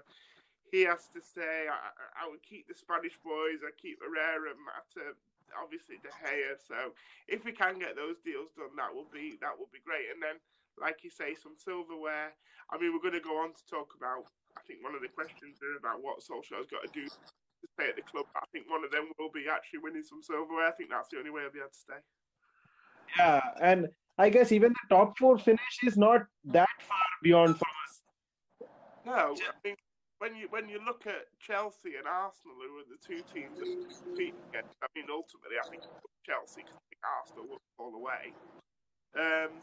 [0.70, 1.66] he has to stay.
[1.66, 3.66] I, I would keep the Spanish boys.
[3.66, 5.18] I keep Herrera Mata,
[5.58, 6.54] obviously De Gea.
[6.56, 6.94] So
[7.26, 10.12] if we can get those deals done, that will be that will be great.
[10.12, 10.38] And then,
[10.78, 12.32] like you say, some silverware.
[12.70, 14.28] I mean, we're going to go on to talk about.
[14.56, 17.88] I think one of the questions are about what Solskjaer's got to do to stay
[17.88, 18.26] at the club.
[18.36, 20.68] I think one of them will be actually winning some silverware.
[20.68, 22.02] I think that's the only way he'll be able to stay.
[23.16, 27.66] Yeah, and I guess even the top four finish is not that far beyond for
[27.66, 28.68] us.
[29.06, 29.76] No, I mean,
[30.18, 33.70] when you when you look at Chelsea and Arsenal, who are the two teams that
[34.02, 35.82] compete against, I mean, ultimately, I think
[36.26, 38.34] Chelsea can think Arsenal will fall away.
[39.14, 39.62] Um,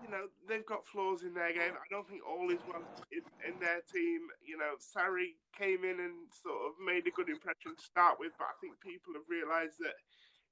[0.00, 1.76] you know, they've got flaws in their game.
[1.76, 2.80] I don't think all is well
[3.12, 4.24] in, in, their team.
[4.40, 8.32] You know, Sarri came in and sort of made a good impression to start with,
[8.40, 10.00] but I think people have realised that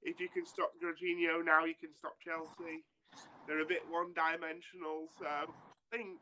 [0.03, 2.83] if you can stop Jorginho now, you can stop Chelsea.
[3.47, 5.45] They're a bit one-dimensional, so I
[5.91, 6.19] think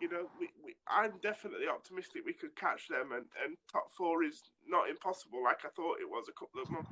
[0.00, 4.24] you know we, we, I'm definitely optimistic we could catch them, and, and top four
[4.24, 6.90] is not impossible like I thought it was a couple of months.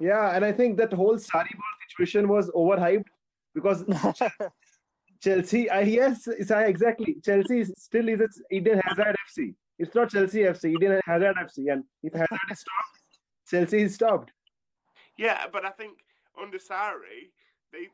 [0.00, 3.04] Yeah, and I think that whole Sarri ball situation was overhyped
[3.54, 3.84] because
[5.22, 7.16] Chelsea, uh, yes, exactly.
[7.22, 9.54] Chelsea still is its Eden Hazard FC.
[9.78, 12.98] It's not Chelsea FC, Eden Hazard FC, and if Hazard is stopped,
[13.50, 14.32] Chelsea is stopped.
[15.20, 16.00] Yeah, but I think
[16.40, 17.36] under Sarri,
[17.76, 17.92] they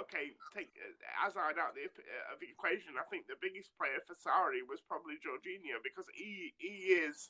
[0.00, 0.72] okay take
[1.20, 2.96] Hazard out the, uh, of the equation.
[2.96, 7.28] I think the biggest player for Sarri was probably Jorginho because he he is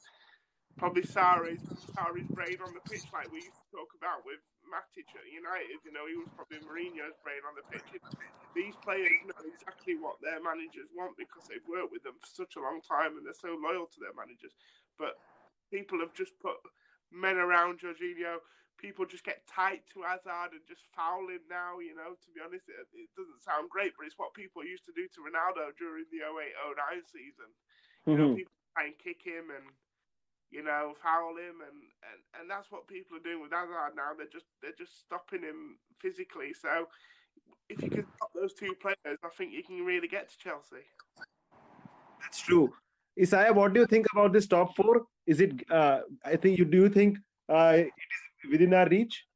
[0.79, 5.11] probably Sarri's Sarri's brain on the pitch, like we used to talk about with Matic
[5.19, 5.83] at United.
[5.87, 7.91] You know, he was probably Mourinho's brain on the pitch.
[8.55, 12.55] These players know exactly what their managers want because they've worked with them for such
[12.59, 14.55] a long time and they're so loyal to their managers.
[14.99, 15.19] But
[15.71, 16.59] people have just put
[17.13, 18.43] men around Jorginho
[18.79, 21.79] people just get tight to Hazard and just foul him now.
[21.79, 24.85] You know, to be honest, it, it, doesn't sound great, but it's what people used
[24.87, 26.55] to do to Ronaldo during the 08
[26.99, 27.51] 09 season.
[27.51, 28.19] You mm-hmm.
[28.19, 29.67] know, people try and kick him and
[30.51, 34.13] you know foul him, and, and and that's what people are doing with Hazard now.
[34.17, 36.53] They're just they're just stopping him physically.
[36.53, 36.89] So
[37.69, 40.85] if you can stop those two players, I think you can really get to Chelsea.
[42.21, 42.73] That's true.
[43.21, 45.07] Isaiah, what do you think about this top four?
[45.27, 45.53] Is it?
[45.71, 46.83] Uh, I think you do.
[46.83, 49.27] You think uh, it is within our reach?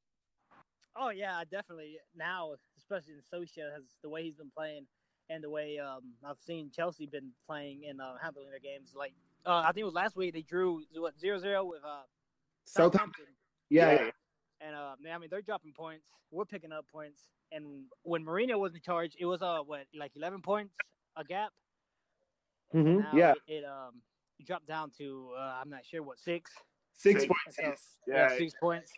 [0.96, 1.98] Oh yeah, definitely.
[2.16, 4.86] Now, especially in Solskjaer, has the way he's been playing,
[5.30, 8.92] and the way um, I've seen Chelsea been playing and uh, handling their games.
[8.96, 9.14] Like
[9.46, 12.02] uh, I think it was last week they drew what zero zero with uh,
[12.64, 13.26] Southampton.
[13.70, 14.02] Yeah, Yeah.
[14.06, 14.10] yeah.
[14.60, 16.06] and uh, man, I mean they're dropping points.
[16.30, 20.12] We're picking up points, and when Mourinho was in charge, it was uh what like
[20.16, 20.74] eleven points
[21.16, 21.50] a gap.
[22.74, 23.34] Mhm, Now yeah.
[23.46, 24.02] it, it um
[24.44, 26.50] dropped down to uh, I'm not sure what six.
[26.98, 27.26] Six Six.
[27.32, 27.56] points.
[27.56, 27.62] So,
[28.06, 28.36] yeah, Yeah.
[28.36, 28.92] six points.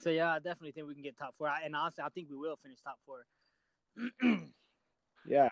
[0.00, 1.48] So yeah, I definitely think we can get top four.
[1.48, 3.24] And honestly, I think we will finish top four.
[5.26, 5.48] Yeah.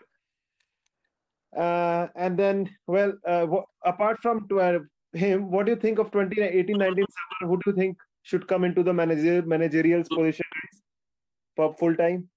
[1.55, 4.79] Uh, and then, well, uh, wha- apart from tw- uh,
[5.13, 7.51] him, what do you think of 2018 19 summer?
[7.51, 10.47] Who do you think should come into the manager managerial position
[11.57, 12.31] for full time?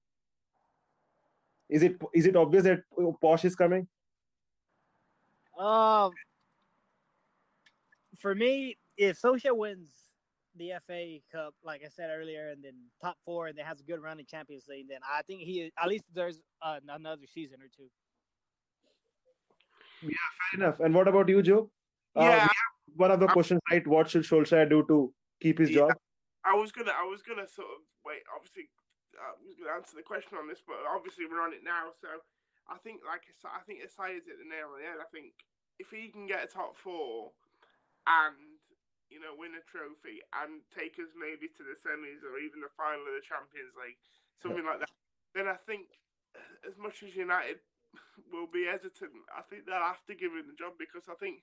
[1.70, 3.88] Is it is it obvious that Poch is coming?
[5.58, 6.12] Um,
[8.20, 9.92] for me, if Solskjaer wins
[10.58, 13.84] the FA Cup, like I said earlier, and then top four, and then has a
[13.84, 17.60] good run in Champions League, then I think he at least there's uh, another season
[17.62, 17.88] or two.
[20.02, 20.10] Yeah,
[20.52, 20.80] Fair enough.
[20.82, 21.72] And what about you, Joe?
[22.16, 22.36] Uh, Yeah.
[22.36, 23.88] we have one of the questions, right?
[23.88, 25.88] What should Solskjaer do to keep his Yeah.
[25.88, 25.98] job?
[26.44, 28.24] I was gonna, I was gonna sort of wait.
[28.36, 28.70] Obviously,
[29.16, 31.92] uh, I was gonna answer the question on this, but obviously we're on it now.
[32.02, 32.08] So
[32.68, 35.00] I think, like I said, I think Isaiah's hit the nail on the head.
[35.00, 35.32] I think
[35.80, 37.32] if he can get a top four
[38.08, 38.59] and
[39.10, 42.72] you know win a trophy and take us maybe to the semis or even the
[42.78, 44.00] final of the Champions League,
[44.42, 44.94] something like that,
[45.34, 45.90] then I think
[46.66, 47.60] as much as United
[48.34, 51.42] will be hesitant, I think they'll have to give him the job because I think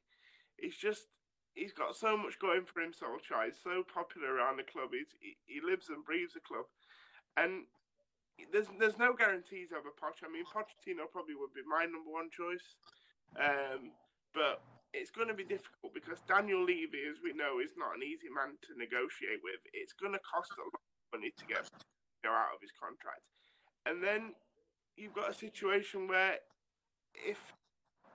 [0.59, 1.11] it's just
[1.55, 2.93] he's got so much going for him.
[2.93, 4.91] Solskjaer He's so popular around the club.
[4.93, 6.67] He's, he he lives and breathes the club,
[7.37, 7.67] and
[8.53, 10.23] there's there's no guarantees over Poch.
[10.23, 12.77] I mean, Pochettino probably would be my number one choice,
[13.41, 13.97] um,
[14.33, 14.63] but
[14.97, 18.33] it's going to be difficult because Daniel Levy, as we know, is not an easy
[18.33, 19.61] man to negotiate with.
[19.77, 20.81] It's going to cost a lot of
[21.13, 21.69] money to get
[22.25, 23.23] go out of his contract,
[23.85, 24.33] and then
[24.97, 26.41] you've got a situation where
[27.13, 27.39] if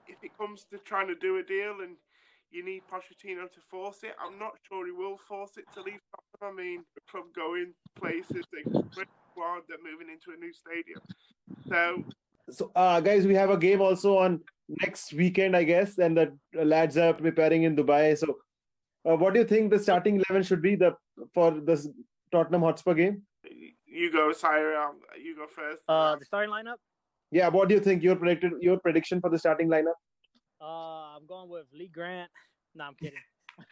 [0.07, 1.95] if it comes to trying to do a deal and
[2.51, 4.13] you need Pochettino to force it.
[4.19, 5.99] I'm not sure he will force it to leave.
[6.41, 8.63] I mean, the club going places, they
[9.31, 11.01] squad, they're moving into a new stadium.
[11.69, 12.03] So
[12.49, 14.41] So, uh, guys, we have a game also on
[14.79, 18.17] next weekend, I guess, and the lads are preparing in Dubai.
[18.17, 18.37] So,
[19.09, 20.95] uh, what do you think the starting eleven should be the
[21.33, 21.87] for this
[22.31, 23.21] Tottenham Hotspur game?
[23.85, 24.75] you go, Sire.
[24.77, 25.81] um, You go first.
[25.87, 26.77] Uh, the starting lineup.
[27.31, 28.03] Yeah, what do you think?
[28.03, 29.99] Your predicted your prediction for the starting lineup?
[30.61, 32.29] Uh, I'm going with Lee Grant.
[32.75, 33.19] No, I'm kidding.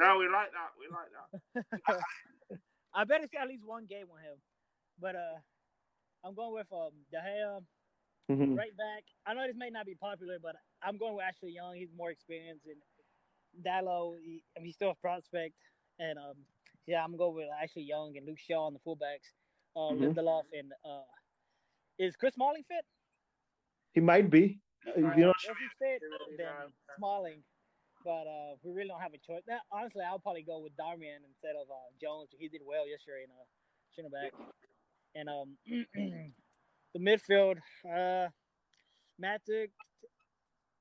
[0.00, 0.70] no, we like that.
[0.78, 2.00] We like that.
[2.94, 4.36] I bet it's at least one game with him.
[5.00, 5.38] But uh,
[6.24, 7.60] I'm going with um De Gea
[8.28, 8.56] Mhm.
[8.58, 9.04] right back.
[9.24, 11.76] I know this may not be popular, but I'm going with Ashley Young.
[11.76, 12.82] He's more experienced and
[13.64, 14.20] Dalot.
[14.20, 15.54] He, I mean, he's still a prospect.
[15.98, 16.34] And um,
[16.86, 19.30] yeah, I'm going with Ashley Young and Luke Shaw on the fullbacks.
[19.76, 20.14] Uh, Mhm.
[20.14, 21.04] Lindelof and uh,
[21.98, 22.84] is Chris Smalling fit?
[23.92, 24.60] He might be.
[24.96, 26.02] You know, if he's fit,
[26.36, 26.72] then.
[26.96, 27.42] Smalling.
[28.04, 29.42] But uh, we really don't have a choice.
[29.46, 32.28] That, honestly, I'll probably go with Darmian instead of uh, Jones.
[32.38, 33.44] He did well yesterday in uh,
[33.94, 34.32] center back.
[35.14, 35.56] And um,
[36.94, 38.28] the midfield, uh,
[39.22, 39.70] Matic.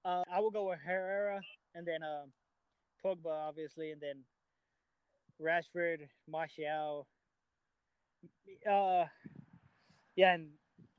[0.04, 1.42] Uh, I will go with Herrera
[1.74, 2.32] and then um,
[3.04, 4.24] Pogba, obviously, and then
[5.42, 7.08] Rashford, Martial.
[8.70, 9.06] Uh,
[10.16, 10.50] yeah, and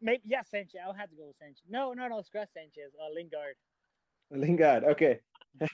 [0.01, 0.81] maybe yeah, Sanchez.
[0.85, 1.63] I'll have to go with Sanchez.
[1.69, 2.93] No, no, no, scratch Sanchez.
[3.01, 3.57] Uh, Lingard.
[4.31, 4.85] Lingard.
[4.85, 5.21] Okay.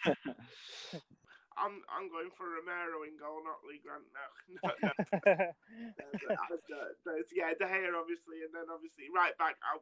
[1.62, 4.02] I'm I'm going for Romero in goal, not Lee Grant.
[4.10, 4.26] No,
[4.66, 4.92] no, no.
[7.02, 9.58] Uh, yeah, De Gea obviously, and then obviously right back.
[9.62, 9.78] I,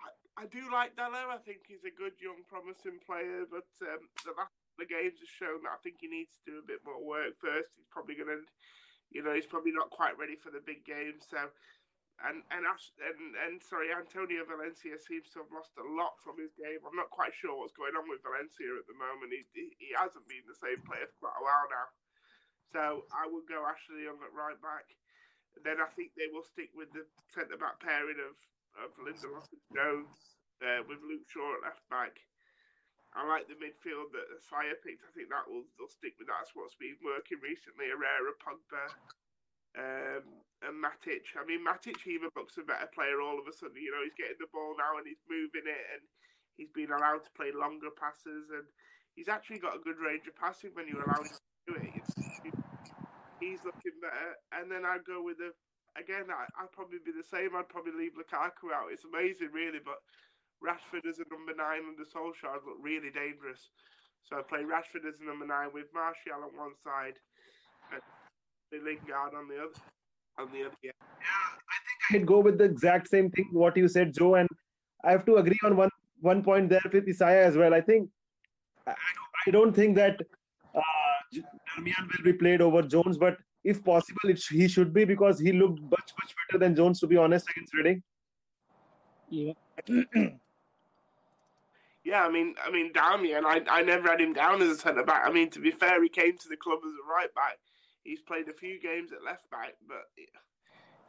[0.00, 1.32] I, I do like Dalot.
[1.32, 5.28] I think he's a good young, promising player, but um, the last the games have
[5.36, 7.76] shown that I think he needs to do a bit more work first.
[7.76, 8.40] He's probably going to,
[9.12, 11.20] you know, he's probably not quite ready for the big game.
[11.20, 11.52] So,
[12.26, 16.52] and and and and sorry, Antonio Valencia seems to have lost a lot from his
[16.52, 16.80] game.
[16.84, 19.32] I'm not quite sure what's going on with Valencia at the moment.
[19.32, 21.88] He he, he hasn't been the same player for quite a while now.
[22.70, 24.86] So I would go Ashley Young at right back.
[25.64, 27.02] Then I think they will stick with the
[27.32, 28.36] centre back pairing of
[28.78, 32.14] of Lindelof and Jones uh, with Luke Shaw at left back.
[33.10, 35.02] I like the midfield that Fire picked.
[35.02, 36.46] I think that will they'll stick with that.
[36.46, 37.90] That's what's been working recently.
[37.90, 38.84] Herrera, Pogba,
[39.74, 41.24] um, and Matic.
[41.36, 43.80] I mean, Matic even looks a better player all of a sudden.
[43.80, 46.02] You know, he's getting the ball now and he's moving it, and
[46.60, 48.66] he's been allowed to play longer passes, and
[49.16, 51.90] he's actually got a good range of passing when you allow him to do it.
[51.96, 52.12] It's,
[53.40, 54.36] he's looking better.
[54.52, 55.56] And then I'd go with the
[55.96, 56.28] again.
[56.28, 57.56] I, I'd probably be the same.
[57.56, 58.92] I'd probably leave Lukaku out.
[58.92, 59.98] It's amazing, really, but
[60.60, 63.72] Rashford as a number nine under Solskjaer looked really dangerous.
[64.28, 67.16] So I play Rashford as a number nine with Martial on one side
[67.90, 68.04] and
[68.84, 69.80] Lingard on the other.
[70.40, 70.92] On the other, yeah.
[71.20, 74.36] Yeah, I think I I'd go with the exact same thing what you said, Joe,
[74.36, 74.48] and
[75.04, 77.74] I have to agree on one one point there with Isaiah as well.
[77.74, 78.08] I think
[78.86, 78.94] I,
[79.46, 80.20] I don't think that
[80.74, 80.80] uh,
[81.34, 85.52] Darmian will be played over Jones, but if possible, it, he should be because he
[85.52, 88.02] looked much much better than Jones, to be honest, against Reading.
[89.28, 89.52] Yeah.
[92.02, 95.04] Yeah, I mean, I mean, Darmian, I, I never had him down as a centre
[95.04, 95.22] back.
[95.26, 97.58] I mean, to be fair, he came to the club as a right back.
[98.02, 100.08] He's played a few games at left back, but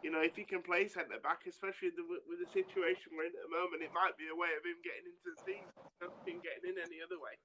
[0.04, 3.38] you know, if he can play centre back, especially the, with the situation we're in
[3.38, 5.70] at the moment, it might be a way of him getting into the season,
[6.26, 7.38] him getting in any other way.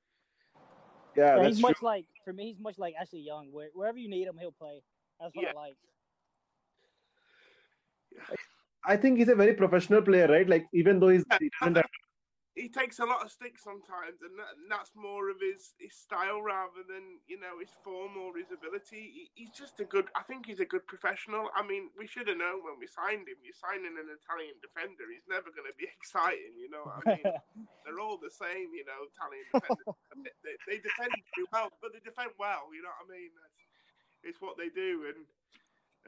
[1.17, 2.53] Yeah, Yeah, that's he's much like for me.
[2.53, 3.49] He's much like Ashley Young.
[3.53, 4.83] Where, wherever you need him, he'll play.
[5.21, 5.53] That's what Yeah.
[5.53, 5.77] I like.
[8.85, 10.49] I think he's a very professional player, right?
[10.49, 11.85] Like even though he's he doesn't have
[12.57, 15.93] He takes a lot of sticks sometimes, and, that, and that's more of his, his
[15.93, 19.13] style rather than you know his form or his ability.
[19.13, 20.09] He, he's just a good.
[20.17, 21.53] I think he's a good professional.
[21.53, 23.37] I mean, we should have known when we signed him.
[23.45, 25.05] You're signing an Italian defender.
[25.13, 26.57] He's never going to be exciting.
[26.57, 27.29] You know what I mean?
[27.85, 29.93] they're all the same, you know, Italian defenders.
[30.49, 31.13] they, they, defend
[31.53, 33.37] well, but they defend well, you know what I mean?
[33.37, 33.61] That's,
[34.33, 35.13] it's what they do.
[35.13, 35.29] And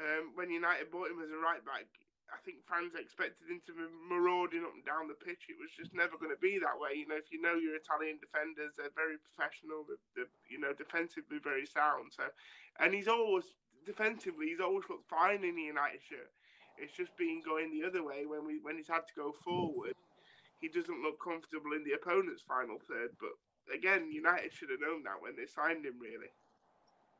[0.00, 1.92] um, when United bought him as a right back,
[2.28, 5.48] I think fans expected him to be marauding up and down the pitch.
[5.48, 7.00] It was just never going to be that way.
[7.00, 9.88] You know, if you know your Italian defenders, they're very professional.
[9.88, 12.12] They're, they're you know defensively very sound.
[12.12, 12.28] So,
[12.80, 13.48] and he's always
[13.88, 16.28] defensively, he's always looked fine in the United shirt.
[16.76, 19.96] It's just been going the other way when we when he's had to go forward
[20.60, 23.14] he doesn't look comfortable in the opponent's final third.
[23.20, 23.34] But
[23.74, 26.30] again, United should have known that when they signed him, really.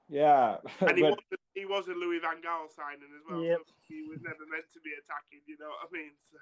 [0.08, 0.56] Yeah.
[0.80, 1.18] And he, but was,
[1.54, 3.42] he was a Louis Van Gaal signing as well.
[3.42, 3.58] Yep.
[3.66, 5.40] So he was never meant to be attacking.
[5.46, 6.12] You know what I mean?
[6.30, 6.38] So,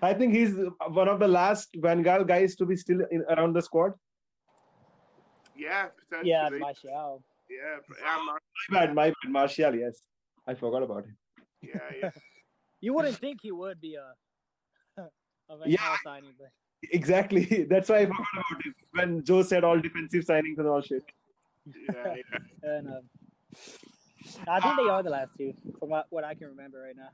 [0.02, 0.54] I think he's
[0.88, 3.92] one of the last Van Gaal guys to be still in, around the squad.
[5.56, 6.30] yeah, potentially.
[6.30, 7.22] yeah, Yeah, Martial.
[7.48, 7.78] but, yeah,
[8.26, 8.38] man.
[8.70, 9.14] My bad, my bad.
[9.30, 10.00] Martial, yes.
[10.46, 11.16] I forgot about him.
[11.62, 12.10] yeah, yeah.
[12.80, 14.14] You wouldn't think he would be a
[15.50, 15.78] a Van Yeah.
[15.78, 16.48] Gaal signing, but
[16.92, 17.64] Exactly.
[17.70, 21.02] That's why I forgot about him when Joe said all defensive signings and all shit.
[21.66, 22.38] yeah, yeah.
[22.62, 22.88] and
[24.46, 27.10] I think they are the last two from what, what I can remember right now.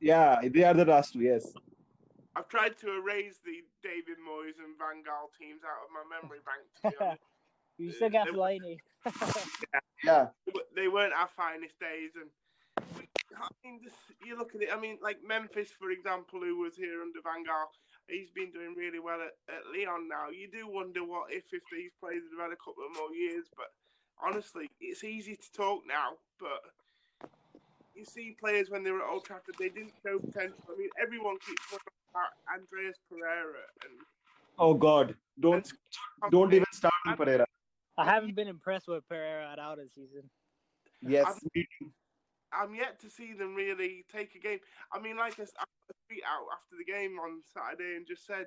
[0.00, 1.20] Yeah, they are the last two.
[1.20, 1.52] Yes.
[2.36, 6.38] I've tried to erase the David Moyes and Van Gaal teams out of my memory
[6.44, 6.94] bank.
[6.98, 7.18] To be.
[7.78, 8.76] You still got They- Fellaini.
[10.04, 10.26] Yeah.
[10.76, 12.10] they weren't our finest days.
[12.14, 12.28] And
[12.76, 14.68] I mean, this, you look at it.
[14.70, 17.68] I mean, like Memphis, for example, who was here under Van Gaal,
[18.10, 20.30] he's been doing really well at, at Lyon now.
[20.30, 23.46] You do wonder what if if these players had had a couple of more years.
[23.56, 23.70] But
[24.20, 26.60] honestly, it's easy to talk now, but.
[27.92, 30.56] You see players when they were at Old Trafford, they didn't show potential.
[30.72, 34.00] I mean, everyone keeps talking about Andreas Pereira and
[34.60, 35.14] Oh God!
[35.40, 35.72] Don't
[36.30, 37.46] don't even start with Pereira.
[37.96, 40.28] I haven't been impressed with Pereira at all this season.
[41.00, 41.40] Yes.
[41.54, 41.90] me too.
[42.52, 44.60] I'm yet to see them really take a game.
[44.92, 48.06] I mean, like I, I put a tweet out after the game on Saturday and
[48.06, 48.46] just said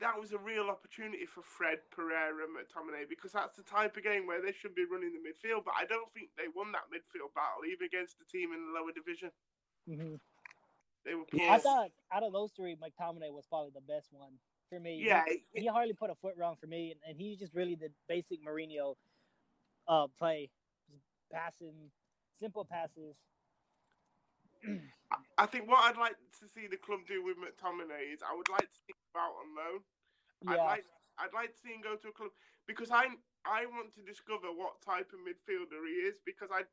[0.00, 4.02] that was a real opportunity for Fred Pereira and McTominay because that's the type of
[4.02, 5.64] game where they should be running the midfield.
[5.64, 8.72] But I don't think they won that midfield battle even against the team in the
[8.80, 9.30] lower division.
[9.86, 10.16] hmm
[11.04, 11.40] They were poor.
[11.48, 14.38] I thought out of those three, McTominay was probably the best one
[14.68, 14.98] for me.
[15.02, 17.54] He- Yeah, he, it- hardly put a foot wrong for me, and, and he just
[17.54, 18.96] really did basic Mourinho
[19.88, 20.50] uh, play,
[21.32, 21.90] passing,
[22.40, 23.16] simple passes.
[25.38, 28.48] I think what I'd like to see the club do with McTominay is I would
[28.48, 29.80] like to see him out on loan.
[30.46, 30.84] I'd like
[31.18, 32.30] I'd like to see him go to a club
[32.66, 33.06] because I
[33.44, 36.64] I want to discover what type of midfielder he is because I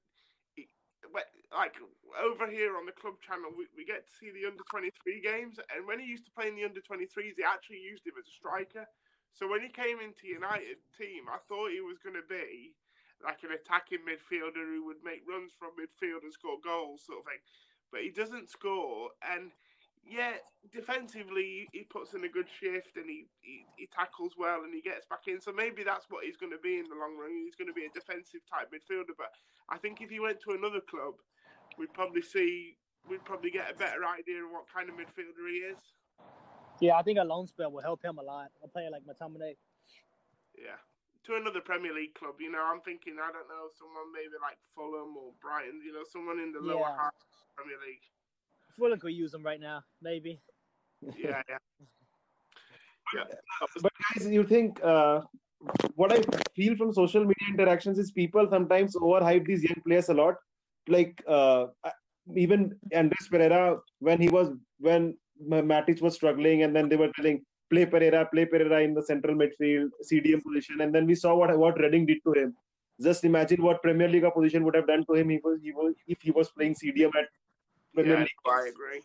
[1.55, 1.75] like
[2.21, 5.59] over here on the club channel we, we get to see the under 23 games
[5.73, 8.27] and when he used to play in the under 23s they actually used him as
[8.27, 8.85] a striker.
[9.33, 12.75] So when he came into United team I thought he was going to be
[13.23, 17.25] like an attacking midfielder who would make runs from midfield and score goals sort of
[17.25, 17.43] thing
[17.91, 19.51] but he doesn't score and
[20.09, 20.41] yeah,
[20.73, 24.81] defensively he puts in a good shift and he, he, he tackles well and he
[24.81, 25.39] gets back in.
[25.39, 27.29] So maybe that's what he's going to be in the long run.
[27.29, 29.13] He's going to be a defensive type midfielder.
[29.17, 29.29] But
[29.69, 31.13] I think if he went to another club,
[31.77, 32.75] we'd probably see
[33.07, 35.79] we'd probably get a better idea of what kind of midfielder he is.
[36.81, 36.95] yeah.
[36.97, 38.49] I think a loan spell will help him a lot.
[38.63, 39.55] A player like McTominay.
[40.57, 40.81] Yeah.
[41.29, 44.57] To another Premier League club, you know, I'm thinking I don't know someone maybe like
[44.73, 46.97] Fulham or Brighton, you know, someone in the lower Yeah.
[46.97, 48.01] half of the Premier League.
[48.75, 50.41] Fulham could use him right now, maybe.
[51.15, 51.57] Yeah, yeah.
[53.13, 53.25] Yeah.
[53.81, 55.21] But guys, you think uh,
[55.95, 56.23] what I
[56.55, 60.35] feel from social media interactions is people sometimes overhype these young players a lot.
[60.87, 61.67] Like uh,
[62.35, 64.49] even Andreas Pereira when he was
[64.79, 68.93] when M- Matic was struggling, and then they were telling play Pereira, play Pereira in
[68.93, 72.55] the central midfield CDM position, and then we saw what what Reading did to him.
[73.01, 75.71] just imagine what Premier League position would have done to him if he was, he
[75.71, 77.27] was if he was playing CDM at
[77.93, 78.43] Premier yeah, League.
[78.45, 79.01] I agree.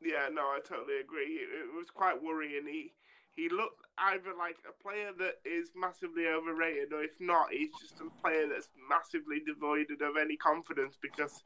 [0.00, 1.30] Yeah, no, I totally agree.
[1.42, 2.66] It, it was quite worrying.
[2.66, 2.92] He
[3.38, 8.00] he looked either like a player that is massively overrated, or if not, he's just
[8.00, 11.42] a player that's massively devoid of any confidence because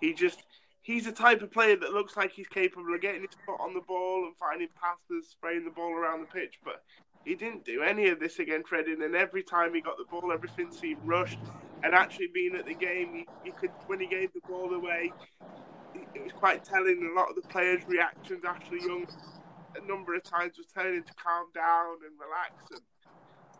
[0.00, 0.42] he just
[0.86, 3.74] he's a type of player that looks like he's capable of getting his foot on
[3.74, 6.84] the ball and finding passes, spraying the ball around the pitch, but
[7.24, 9.02] he didn't do any of this against Reading.
[9.02, 11.40] And every time he got the ball, everything seemed rushed.
[11.82, 15.12] And actually, being at the game, he could when he gave the ball away,
[16.14, 17.10] it was quite telling.
[17.12, 19.08] A lot of the players' reactions, Ashley Young,
[19.74, 22.54] a number of times was telling him to calm down and relax.
[22.70, 22.80] And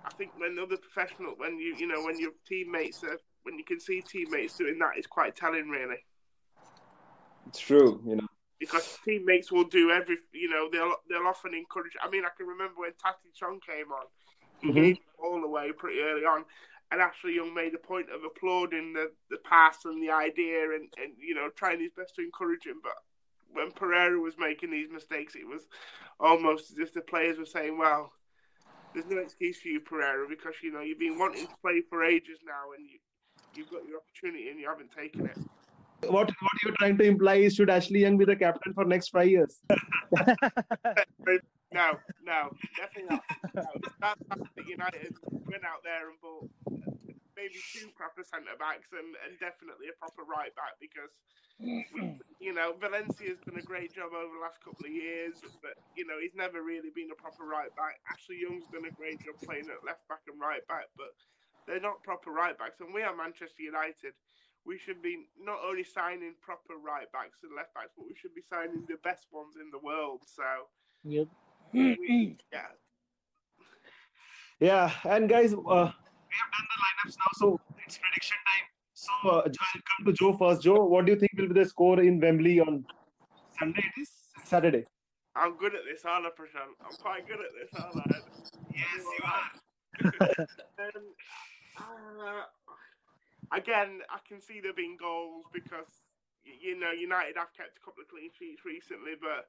[0.04, 3.64] I think when other professional, when you you know when your teammates are, when you
[3.64, 6.04] can see teammates doing that, it's quite telling, really.
[7.46, 8.26] It's true, you know.
[8.58, 11.92] Because teammates will do every, you know, they'll they'll often encourage.
[12.00, 14.06] I mean, I can remember when Tahith Chong came on,
[14.58, 14.80] he Mm-hmm.
[14.80, 16.44] gave the ball away pretty early on,
[16.90, 20.88] and Ashley Young made a point of applauding the, the pass and the idea, and,
[20.96, 22.80] and you know trying his best to encourage him.
[22.82, 22.96] But
[23.52, 25.66] when Pereira was making these mistakes, it was
[26.18, 28.12] almost as if the players were saying, "Well,
[28.94, 32.02] there's no excuse for you, Pereira, because you know you've been wanting to play for
[32.04, 32.98] ages now, and you
[33.52, 35.38] you've got your opportunity and you haven't taken it."
[36.02, 38.84] What what are you're trying to imply is should Ashley Young be the captain for
[38.84, 39.60] next five years?
[41.74, 43.24] No, no, definitely not.
[43.52, 43.68] No.
[44.00, 46.48] That's that United went out there and bought
[47.36, 51.12] maybe two proper centre backs and, and definitely a proper right back because
[52.40, 56.08] you know Valencia's done a great job over the last couple of years, but you
[56.08, 58.00] know he's never really been a proper right back.
[58.08, 61.12] Ashley Young's done a great job playing at left back and right back, but
[61.68, 62.80] they're not proper right backs.
[62.80, 64.16] And we are Manchester United.
[64.66, 68.34] We should be not only signing proper right backs and left backs, but we should
[68.34, 70.22] be signing the best ones in the world.
[70.26, 70.42] So
[71.04, 71.28] Yep.
[71.72, 72.66] we, yeah,
[74.58, 78.66] Yeah, and guys, uh, we have done the lineups now, so it's prediction time.
[78.94, 80.62] So uh, I'll come to Joe first.
[80.62, 82.84] Joe, what do you think will be the score in Wembley on
[83.58, 83.84] Sunday?
[83.96, 84.10] It is
[84.44, 84.84] Saturday.
[85.36, 86.72] I'm good at this, aren't I, Prashant?
[86.84, 88.18] I'm quite good at this, aren't I?
[88.74, 90.86] Yes, you are.
[90.86, 91.14] um,
[91.78, 92.42] uh,
[93.52, 95.88] again, I can see there being goals because
[96.44, 99.46] you know United have kept a couple of clean sheets recently, but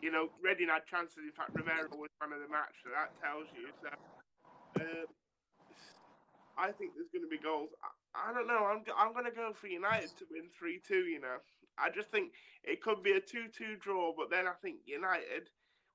[0.00, 1.22] you know Reading had chances.
[1.24, 3.70] In fact, Romero was man of the match, so that tells you.
[3.82, 3.90] So,
[4.80, 5.08] um,
[6.58, 7.70] I think there's going to be goals.
[7.82, 8.64] I, I don't know.
[8.66, 11.06] I'm I'm going to go for United to win three two.
[11.06, 11.38] You know,
[11.78, 12.32] I just think
[12.64, 15.50] it could be a two two draw, but then I think United.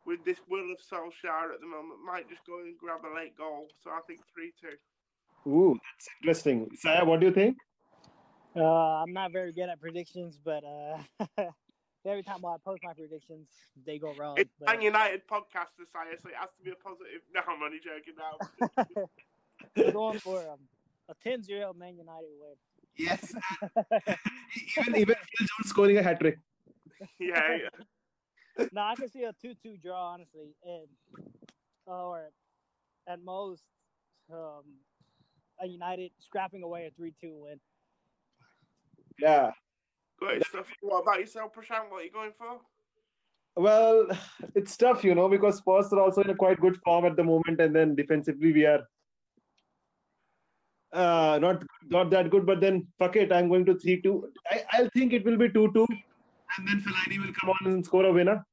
[0.06, 3.38] With this will of Solskjaer at the moment, might just go and grab a late
[3.38, 3.68] goal.
[3.84, 4.74] So I think three two.
[5.48, 6.70] Ooh, that's interesting.
[6.76, 7.58] Saya, what do you think?
[8.56, 10.98] Uh, I'm not very good at predictions, but uh,
[12.06, 13.48] every time I post my predictions,
[13.86, 14.36] they go wrong.
[14.38, 17.22] It's but- Man United podcast society, so it has to be a positive.
[17.34, 18.86] No, I'm only joking now.
[19.78, 20.60] I'm going for um,
[21.10, 22.56] a 10-0 Man United win.
[22.98, 23.34] Yes.
[24.78, 26.38] even even Phil Jones scoring a hat trick.
[27.20, 28.66] yeah, yeah.
[28.74, 30.88] no, I can see a 2-2 draw, honestly, and
[31.86, 32.30] or
[33.08, 33.64] at most
[34.32, 34.64] um,
[35.62, 37.60] a United scrapping away a 3-2 win.
[39.20, 39.52] Yeah.
[40.20, 40.68] Great stuff.
[40.82, 41.90] What about yourself, Prashant?
[41.90, 42.60] What are you going for?
[43.56, 44.08] Well,
[44.56, 47.24] it's tough, you know, because Spurs are also in a quite good form at the
[47.24, 48.88] moment, and then defensively we are
[50.94, 52.46] uh, not not that good.
[52.46, 54.32] But then fuck it, I'm going to three two.
[54.50, 55.88] I I think it will be two two,
[56.58, 58.46] and then Fellaini will come on and score a winner.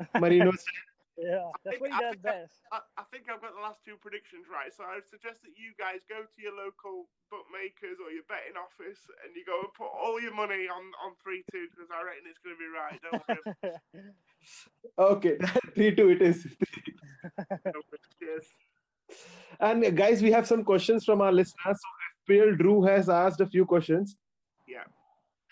[0.16, 0.89] Mourinho style.
[1.18, 2.54] Yeah, that's what he I does think I- best.
[2.72, 5.52] I, I think I've got the last two predictions right, so I would suggest that
[5.58, 9.72] you guys go to your local bookmakers or your betting office and you go and
[9.74, 12.70] put all your money on on three two because I reckon it's going to be
[12.70, 12.98] right.
[13.04, 13.24] Don't.
[14.98, 15.36] Okay,
[15.74, 16.46] three two it is.
[17.64, 17.84] Don't.
[18.18, 18.46] Cheers.
[19.60, 21.76] And guys, we have some questions from our listeners.
[21.82, 24.16] So FPL Drew has asked a few questions.
[24.66, 24.84] Yeah.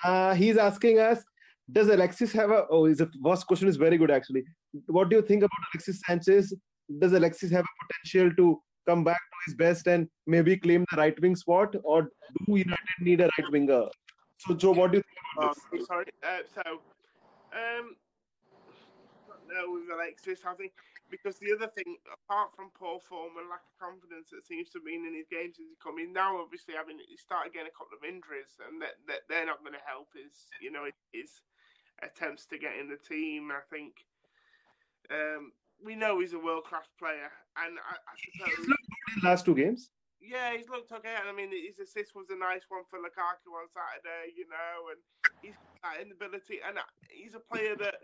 [0.03, 1.23] Uh, he's asking us,
[1.71, 2.65] does Alexis have a?
[2.71, 4.45] Oh, his first question is very good actually.
[4.87, 6.55] What do you think about Alexis Sanchez?
[6.99, 10.97] Does Alexis have a potential to come back to his best and maybe claim the
[10.97, 13.85] right wing spot, or do United need a right winger?
[14.39, 15.87] So, Joe, what do you think Oh, about I'm this?
[15.87, 16.07] sorry.
[16.23, 16.63] Uh, so,
[17.53, 17.97] um,
[19.47, 20.73] no, with Alexis, I think
[21.11, 24.81] because the other thing, apart from poor form and lack of confidence that seems to
[24.81, 27.77] have in his games as he come in now, obviously having he started getting a
[27.77, 31.41] couple of injuries, and that, that they're not going to help his, you know, his
[32.03, 33.49] attempts to get in the team.
[33.53, 34.05] I think
[35.11, 35.53] um,
[35.83, 39.29] we know he's a world class player, and I, I He's looked good in the
[39.29, 39.91] last two games.
[40.21, 41.15] Yeah, he's looked okay.
[41.15, 44.91] And I mean, his assist was a nice one for Lukaku on Saturday, you know,
[44.91, 45.01] and
[45.43, 46.59] he's got that inability.
[46.59, 46.75] And
[47.07, 48.03] he's a player that,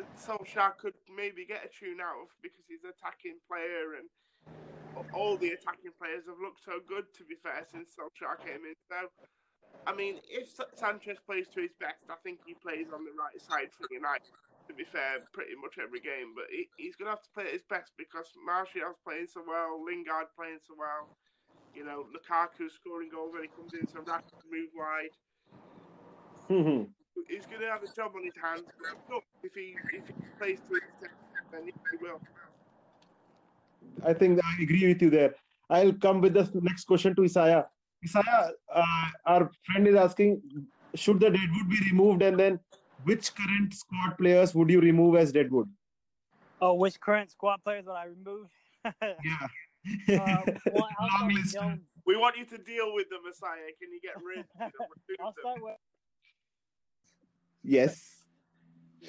[0.00, 4.00] that Solskjaer could maybe get a tune out of because he's an attacking player.
[4.00, 4.08] And
[5.12, 7.12] all the attacking players have looked so good.
[7.20, 9.12] To be fair, since Solskjaer came in, so
[9.86, 13.36] I mean, if Sanchez plays to his best, I think he plays on the right
[13.36, 14.32] side for United.
[14.68, 17.44] To be fair, pretty much every game, but he, he's going to have to play
[17.44, 21.12] at his best because Martial's playing so well, Lingard playing so well.
[21.76, 25.12] You know, Lukaku scoring goals when he comes in, so Rashford move wide.
[26.48, 26.88] Mhm.
[27.28, 28.64] He's going to have a job on his hands.
[29.08, 31.10] But if he if he plays to his
[31.52, 32.20] then he will.
[34.04, 35.34] I think I agree with you there.
[35.70, 37.66] I'll come with the next question to Isaiah.
[38.04, 40.42] Isaiah, uh, our friend is asking,
[40.94, 42.60] should the deadwood be removed, and then
[43.04, 45.68] which current squad players would you remove as deadwood?
[46.60, 48.48] Oh, which current squad players would I remove?
[49.24, 50.18] Yeah.
[50.18, 50.40] Uh,
[50.72, 50.88] well,
[51.20, 51.52] Long list.
[51.52, 51.82] Jones.
[52.06, 53.68] We want you to deal with the Messiah.
[53.78, 54.46] Can you get rid?
[54.58, 55.42] You know, I'll them?
[55.42, 55.74] start with
[57.62, 58.22] Yes.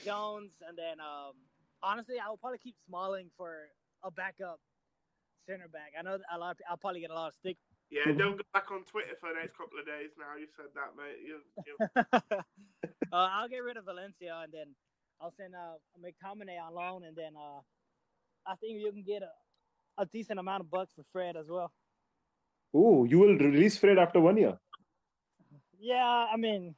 [0.03, 1.33] Jones, and then um,
[1.81, 3.67] honestly, I will probably keep Smalling for
[4.03, 4.59] a backup
[5.47, 5.93] center back.
[5.97, 6.51] I know a lot.
[6.51, 7.57] Of, I'll probably get a lot of stick.
[7.91, 10.35] Yeah, don't go back on Twitter for the next couple of days now.
[10.37, 11.21] You said that, mate.
[11.21, 11.75] You, you,
[13.13, 14.75] uh, I'll get rid of Valencia, and then
[15.21, 17.61] I'll send uh, McTominay on loan, and then uh,
[18.45, 21.71] I think you can get a, a decent amount of bucks for Fred as well.
[22.73, 24.57] Oh, you will release Fred after one year.
[25.79, 26.75] Yeah, I mean,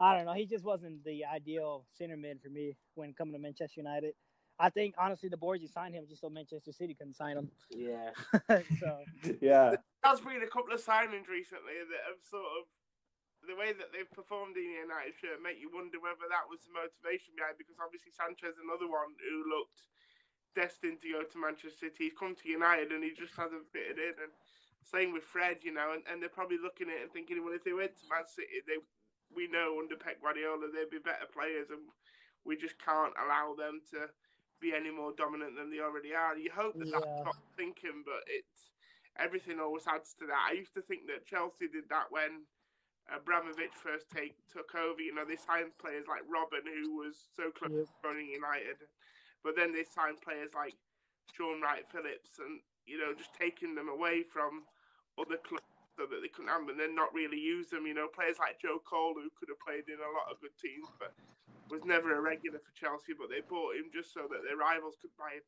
[0.00, 0.32] I don't know.
[0.32, 4.14] He just wasn't the ideal center mid for me when coming to Manchester United.
[4.60, 7.48] I think honestly, the board you signed him just so Manchester City couldn't sign him.
[7.72, 8.12] yeah.
[8.76, 9.00] so
[9.40, 9.80] Yeah.
[10.04, 12.68] There's been a couple of signings recently that have sort of
[13.48, 16.60] the way that they've performed in the United shirt make you wonder whether that was
[16.68, 17.56] the motivation behind.
[17.56, 19.80] Because obviously Sanchez, another one who looked
[20.52, 23.96] destined to go to Manchester City, he's come to United and he just hasn't fitted
[23.96, 24.28] in.
[24.28, 24.32] And
[24.84, 27.56] same with Fred, you know, and, and they're probably looking at it and thinking, well,
[27.56, 28.76] if they went to Man City, they
[29.32, 31.80] we know under Pep Guardiola they'd be better players, and
[32.44, 34.10] we just can't allow them to
[34.60, 36.36] be any more dominant than they already are.
[36.36, 37.00] You hope that Yeah.
[37.00, 38.70] that's not thinking, but it's
[39.18, 40.48] everything always adds to that.
[40.50, 42.46] I used to think that Chelsea did that when
[43.10, 45.00] Abramovich first take took over.
[45.00, 47.88] You know, they signed players like Robben, who was so close Yep.
[47.88, 48.76] to joining United,
[49.42, 50.74] but then they signed players like
[51.34, 54.66] Shaun Wright-Phillips, and you know, just taking them away from
[55.18, 55.64] other clubs
[55.98, 57.86] so that they couldn't have them and then not really use them.
[57.86, 60.56] You know, players like Joe Cole, who could have played in a lot of good
[60.60, 61.12] teams, but
[61.70, 63.14] was never a regular for Chelsea.
[63.16, 65.46] But they bought him just so that their rivals could buy him.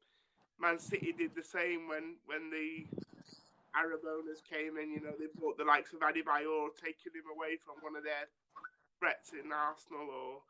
[0.61, 2.87] Man City did the same when when the
[3.75, 4.93] Arab owners came in.
[4.93, 8.29] You know, they bought the likes of Adebayor, taking him away from one of their
[8.99, 10.43] threats in Arsenal, or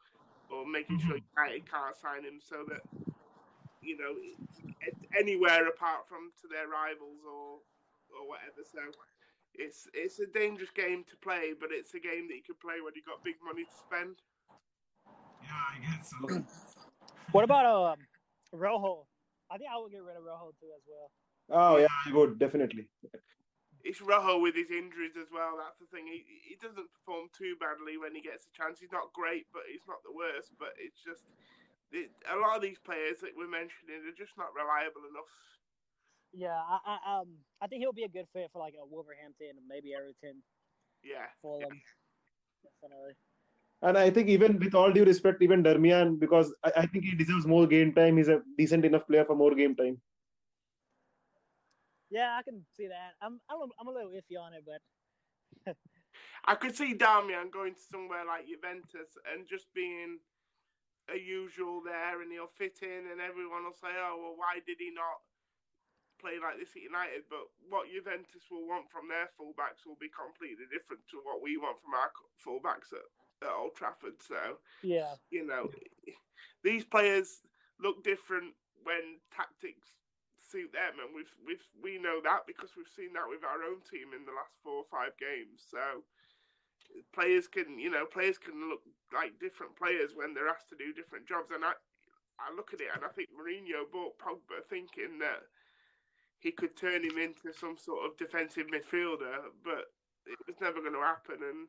[0.53, 1.41] or making sure mm-hmm.
[1.41, 2.83] United can't sign him, so that
[3.81, 4.13] you know
[5.17, 7.63] anywhere apart from to their rivals or
[8.13, 8.61] or whatever.
[8.67, 8.81] So
[9.55, 12.81] it's it's a dangerous game to play, but it's a game that you can play
[12.81, 14.17] when you have got big money to spend.
[15.53, 16.45] Yeah, I guess so.
[17.33, 18.01] what about um
[18.53, 19.07] Rojo?
[19.51, 21.09] I think I would get rid of Rojo too as well.
[21.53, 22.89] Oh yeah, I would definitely.
[23.85, 25.59] It's Rojo with his injuries as well.
[25.59, 26.07] That's the thing.
[26.07, 28.81] He he doesn't perform too badly when he gets a chance.
[28.81, 30.55] He's not great, but he's not the worst.
[30.57, 31.27] But it's just
[31.93, 35.29] it, a lot of these players that we're mentioning are just not reliable enough.
[36.33, 37.29] Yeah, I, I um
[37.61, 40.41] I think he'll be a good fit for like a Wolverhampton, maybe Everton,
[41.05, 41.29] Yeah.
[41.43, 41.77] Fulham.
[42.65, 43.19] Definitely.
[43.83, 47.17] And I think even with all due respect, even Darmian, because I, I think he
[47.17, 48.17] deserves more game time.
[48.17, 50.01] He's a decent enough player for more game time.
[52.11, 53.19] Yeah, I can see that.
[53.21, 54.83] I'm I'm a, I'm a little iffy on it, but
[56.45, 60.21] I could see Darmian going to somewhere like Juventus and just being
[61.11, 64.79] a usual there, and he'll fit in, and everyone will say, "Oh, well, why did
[64.79, 65.25] he not
[66.23, 70.13] play like this at United?" But what Juventus will want from their fullbacks will be
[70.13, 73.09] completely different to what we want from our fullbacks at,
[73.43, 74.23] at Old Trafford.
[74.27, 75.69] So yeah, you know,
[76.65, 77.43] these players
[77.81, 79.89] look different when tactics
[80.39, 83.81] suit them, and we've we've we know that because we've seen that with our own
[83.85, 85.65] team in the last four or five games.
[85.71, 86.05] So
[87.15, 88.83] players can, you know, players can look
[89.15, 91.51] like different players when they're asked to do different jobs.
[91.55, 91.73] And I,
[92.41, 95.49] I look at it and I think Mourinho bought Pogba thinking that
[96.41, 99.95] he could turn him into some sort of defensive midfielder, but
[100.27, 101.39] it was never going to happen.
[101.41, 101.69] And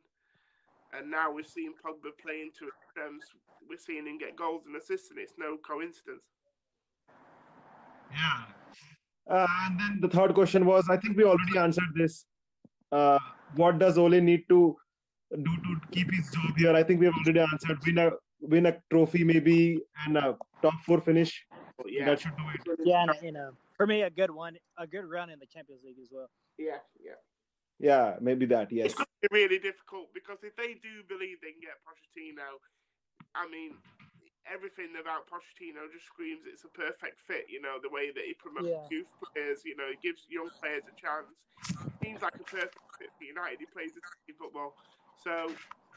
[0.92, 3.24] and now we're seeing Pogba playing to extremes.
[3.68, 6.22] We're seeing him get goals and assists, and it's no coincidence.
[8.12, 8.44] Yeah.
[9.30, 12.26] Uh, and then the third question was I think we already answered this.
[12.92, 13.18] Uh,
[13.56, 14.76] what does Ole need to
[15.32, 16.74] do to keep his job here?
[16.74, 17.78] I think we have already answered.
[17.86, 18.10] Win a
[18.40, 21.44] win a trophy maybe and a top four finish.
[21.78, 22.78] But yeah, That should do it.
[22.84, 25.82] yeah, and, you know, for me, a good one, a good run in the Champions
[25.82, 26.28] League as well.
[26.58, 27.12] yeah, yeah.
[27.78, 28.70] Yeah, maybe that.
[28.70, 28.86] Yes.
[28.86, 32.62] It's going to be really difficult because if they do believe they can get Pochettino,
[33.34, 33.74] I mean,
[34.46, 37.50] everything about Pochettino just screams it's a perfect fit.
[37.50, 38.86] You know, the way that he promotes Yeah.
[38.90, 41.34] youth players, you know, he gives young players a chance.
[42.02, 43.58] Seems like a perfect fit for United.
[43.58, 44.76] He plays the team football.
[45.16, 45.50] So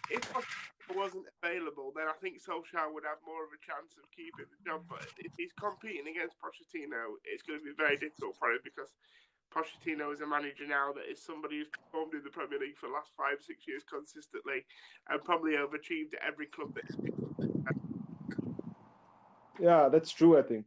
[0.10, 4.08] if Pochettino wasn't available, then I think Solskjaer would have more of a chance of
[4.16, 4.88] keeping the job.
[4.90, 8.96] But if he's competing against Pochettino, it's going to be very difficult for him because
[9.54, 12.88] Pochettino is a manager now that is somebody who's performed in the Premier League for
[12.88, 14.66] the last five, six years consistently
[15.10, 16.86] and probably overachieved at every club that
[19.60, 20.38] Yeah, that's true.
[20.38, 20.66] I think.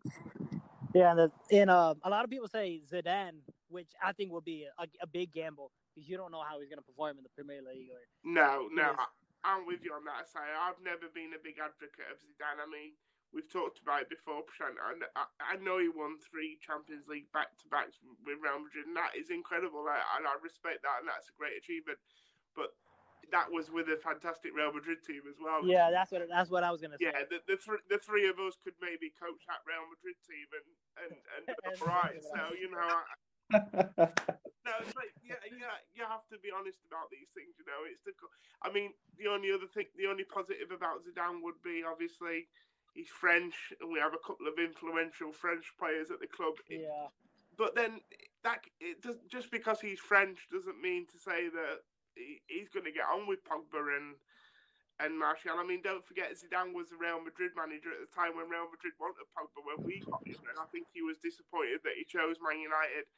[0.94, 4.40] Yeah, and, the, and uh, a lot of people say Zidane, which I think will
[4.40, 7.22] be a, a big gamble because you don't know how he's going to perform in
[7.22, 7.90] the Premier League.
[7.94, 9.06] Or No, no, I,
[9.44, 10.26] I'm with you on that.
[10.26, 12.58] Say I've never been a big advocate of Zidane.
[12.58, 12.98] I mean,
[13.32, 14.74] we've talked about it before, Prashant.
[14.78, 18.86] and I, I know he won three Champions League back to backs with Real Madrid,
[18.90, 19.86] and that is incredible.
[19.86, 21.98] I, and I respect that, and that's a great achievement.
[22.58, 22.74] But
[23.30, 25.62] that was with a fantastic Real Madrid team as well.
[25.62, 27.12] yeah, that's what that's what I was going to say.
[27.14, 30.46] Yeah, the the, th- the three of us could maybe coach that Real Madrid team
[30.50, 30.66] and
[31.06, 32.18] and and And- all right.
[32.18, 33.02] So you know, I,
[34.66, 37.54] no, it's like yeah, yeah, you have to be honest about these things.
[37.58, 38.10] You know, it's the.
[38.66, 42.50] I mean, the only other thing, the only positive about Zidane would be obviously
[42.94, 46.54] he's French, and we have a couple of influential French players at the club.
[46.68, 47.08] Yeah,
[47.56, 48.00] But then
[48.44, 51.84] that it does, just because he's French doesn't mean to say that
[52.14, 54.16] he, he's going to get on with Pogba and
[55.00, 55.56] and Martial.
[55.56, 58.68] I mean, don't forget Zidane was the Real Madrid manager at the time when Real
[58.68, 62.04] Madrid wanted Pogba when we got him, and I think he was disappointed that he
[62.04, 63.08] chose Man United,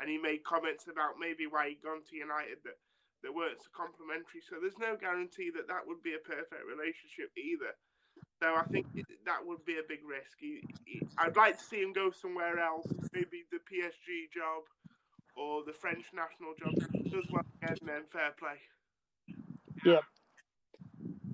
[0.00, 2.80] and he made comments about maybe why he'd gone to United that
[3.24, 4.44] that weren't so complimentary.
[4.44, 7.72] So there's no guarantee that that would be a perfect relationship either.
[8.42, 8.86] So I think
[9.24, 10.36] that would be a big risk.
[10.38, 14.64] He, he, I'd like to see him go somewhere else, maybe the PSG job
[15.36, 16.74] or the French national job.
[17.10, 18.58] Does well again, then fair play.
[19.84, 20.00] Yeah.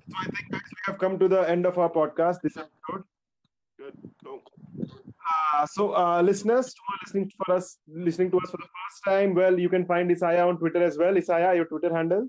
[0.07, 2.37] So I think guys, we have come to the end of our podcast.
[2.41, 3.03] This episode.
[3.77, 3.93] Good.
[4.23, 4.41] Cool.
[5.55, 9.03] Uh, so, uh, listeners who are listening for us, listening to us for the first
[9.05, 11.17] time, well, you can find Isaiah on Twitter as well.
[11.17, 12.27] Isaiah, your Twitter handle.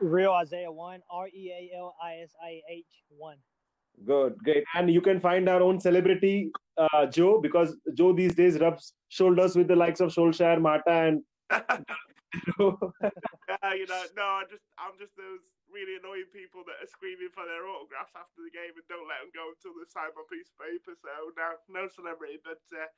[0.00, 3.36] Real Isaiah one R E A L I S I H one.
[4.04, 4.64] Good, great.
[4.74, 9.56] And you can find our own celebrity, uh, Joe, because Joe these days rubs shoulders
[9.56, 11.22] with the likes of Solskjaer, Mata, and
[11.52, 12.78] you know,
[14.16, 18.14] no, I just I'm just those really annoying people that are screaming for their autographs
[18.14, 20.94] after the game and don't let them go until they sign my piece of paper.
[20.98, 22.88] So no, no celebrity, but uh,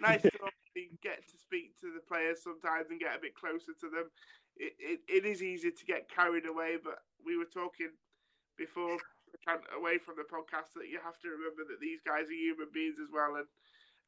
[0.00, 0.32] nice to
[1.06, 4.08] get to speak to the players sometimes and get a bit closer to them.
[4.56, 7.92] It, it, it is easy to get carried away, but we were talking
[8.56, 9.00] before
[9.76, 12.96] away from the podcast that you have to remember that these guys are human beings
[13.00, 13.48] as well, and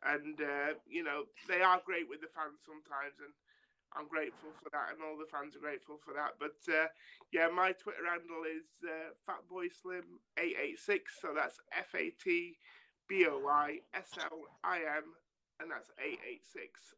[0.04, 3.32] and uh, you know they are great with the fans sometimes, and
[3.96, 6.36] I'm grateful for that, and all the fans are grateful for that.
[6.38, 6.88] But uh,
[7.32, 12.56] yeah, my Twitter handle is uh, fatboyslim886, so that's F A T
[13.08, 15.14] B O Y S L I M,
[15.60, 16.94] and that's 886.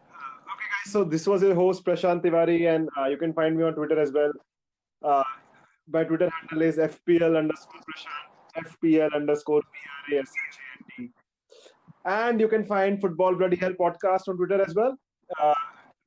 [0.00, 0.92] okay, guys.
[0.92, 3.98] so this was your host Prashant Tiwari, and uh, you can find me on Twitter
[4.00, 4.32] as well.
[5.90, 9.62] My Twitter handle is FPL underscore Prashant, FPL underscore.
[12.04, 14.96] And you can find Football Bloody Hell podcast on Twitter as well.
[15.40, 15.54] Uh,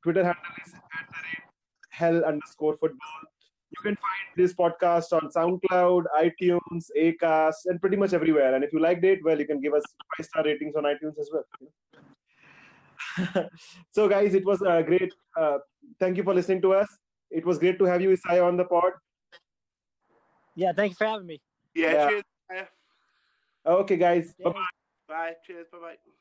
[0.03, 1.43] Twitter handle is at the rate
[1.89, 3.21] hell underscore football.
[3.71, 8.53] You can find this podcast on SoundCloud, iTunes, Acast, and pretty much everywhere.
[8.55, 9.83] And if you liked it, well, you can give us
[10.17, 11.45] five star ratings on iTunes as well.
[13.91, 15.13] so, guys, it was uh, great.
[15.39, 15.57] Uh,
[15.99, 16.87] thank you for listening to us.
[17.29, 18.91] It was great to have you, Isai, on the pod.
[20.55, 21.41] Yeah, thanks for having me.
[21.73, 22.09] Yeah, Yeah.
[22.09, 22.23] cheers.
[23.65, 24.33] Okay, guys.
[24.37, 24.45] Yeah.
[24.45, 24.65] Bye-bye.
[25.07, 25.33] Bye.
[25.45, 25.67] Cheers.
[25.71, 26.11] Bye bye.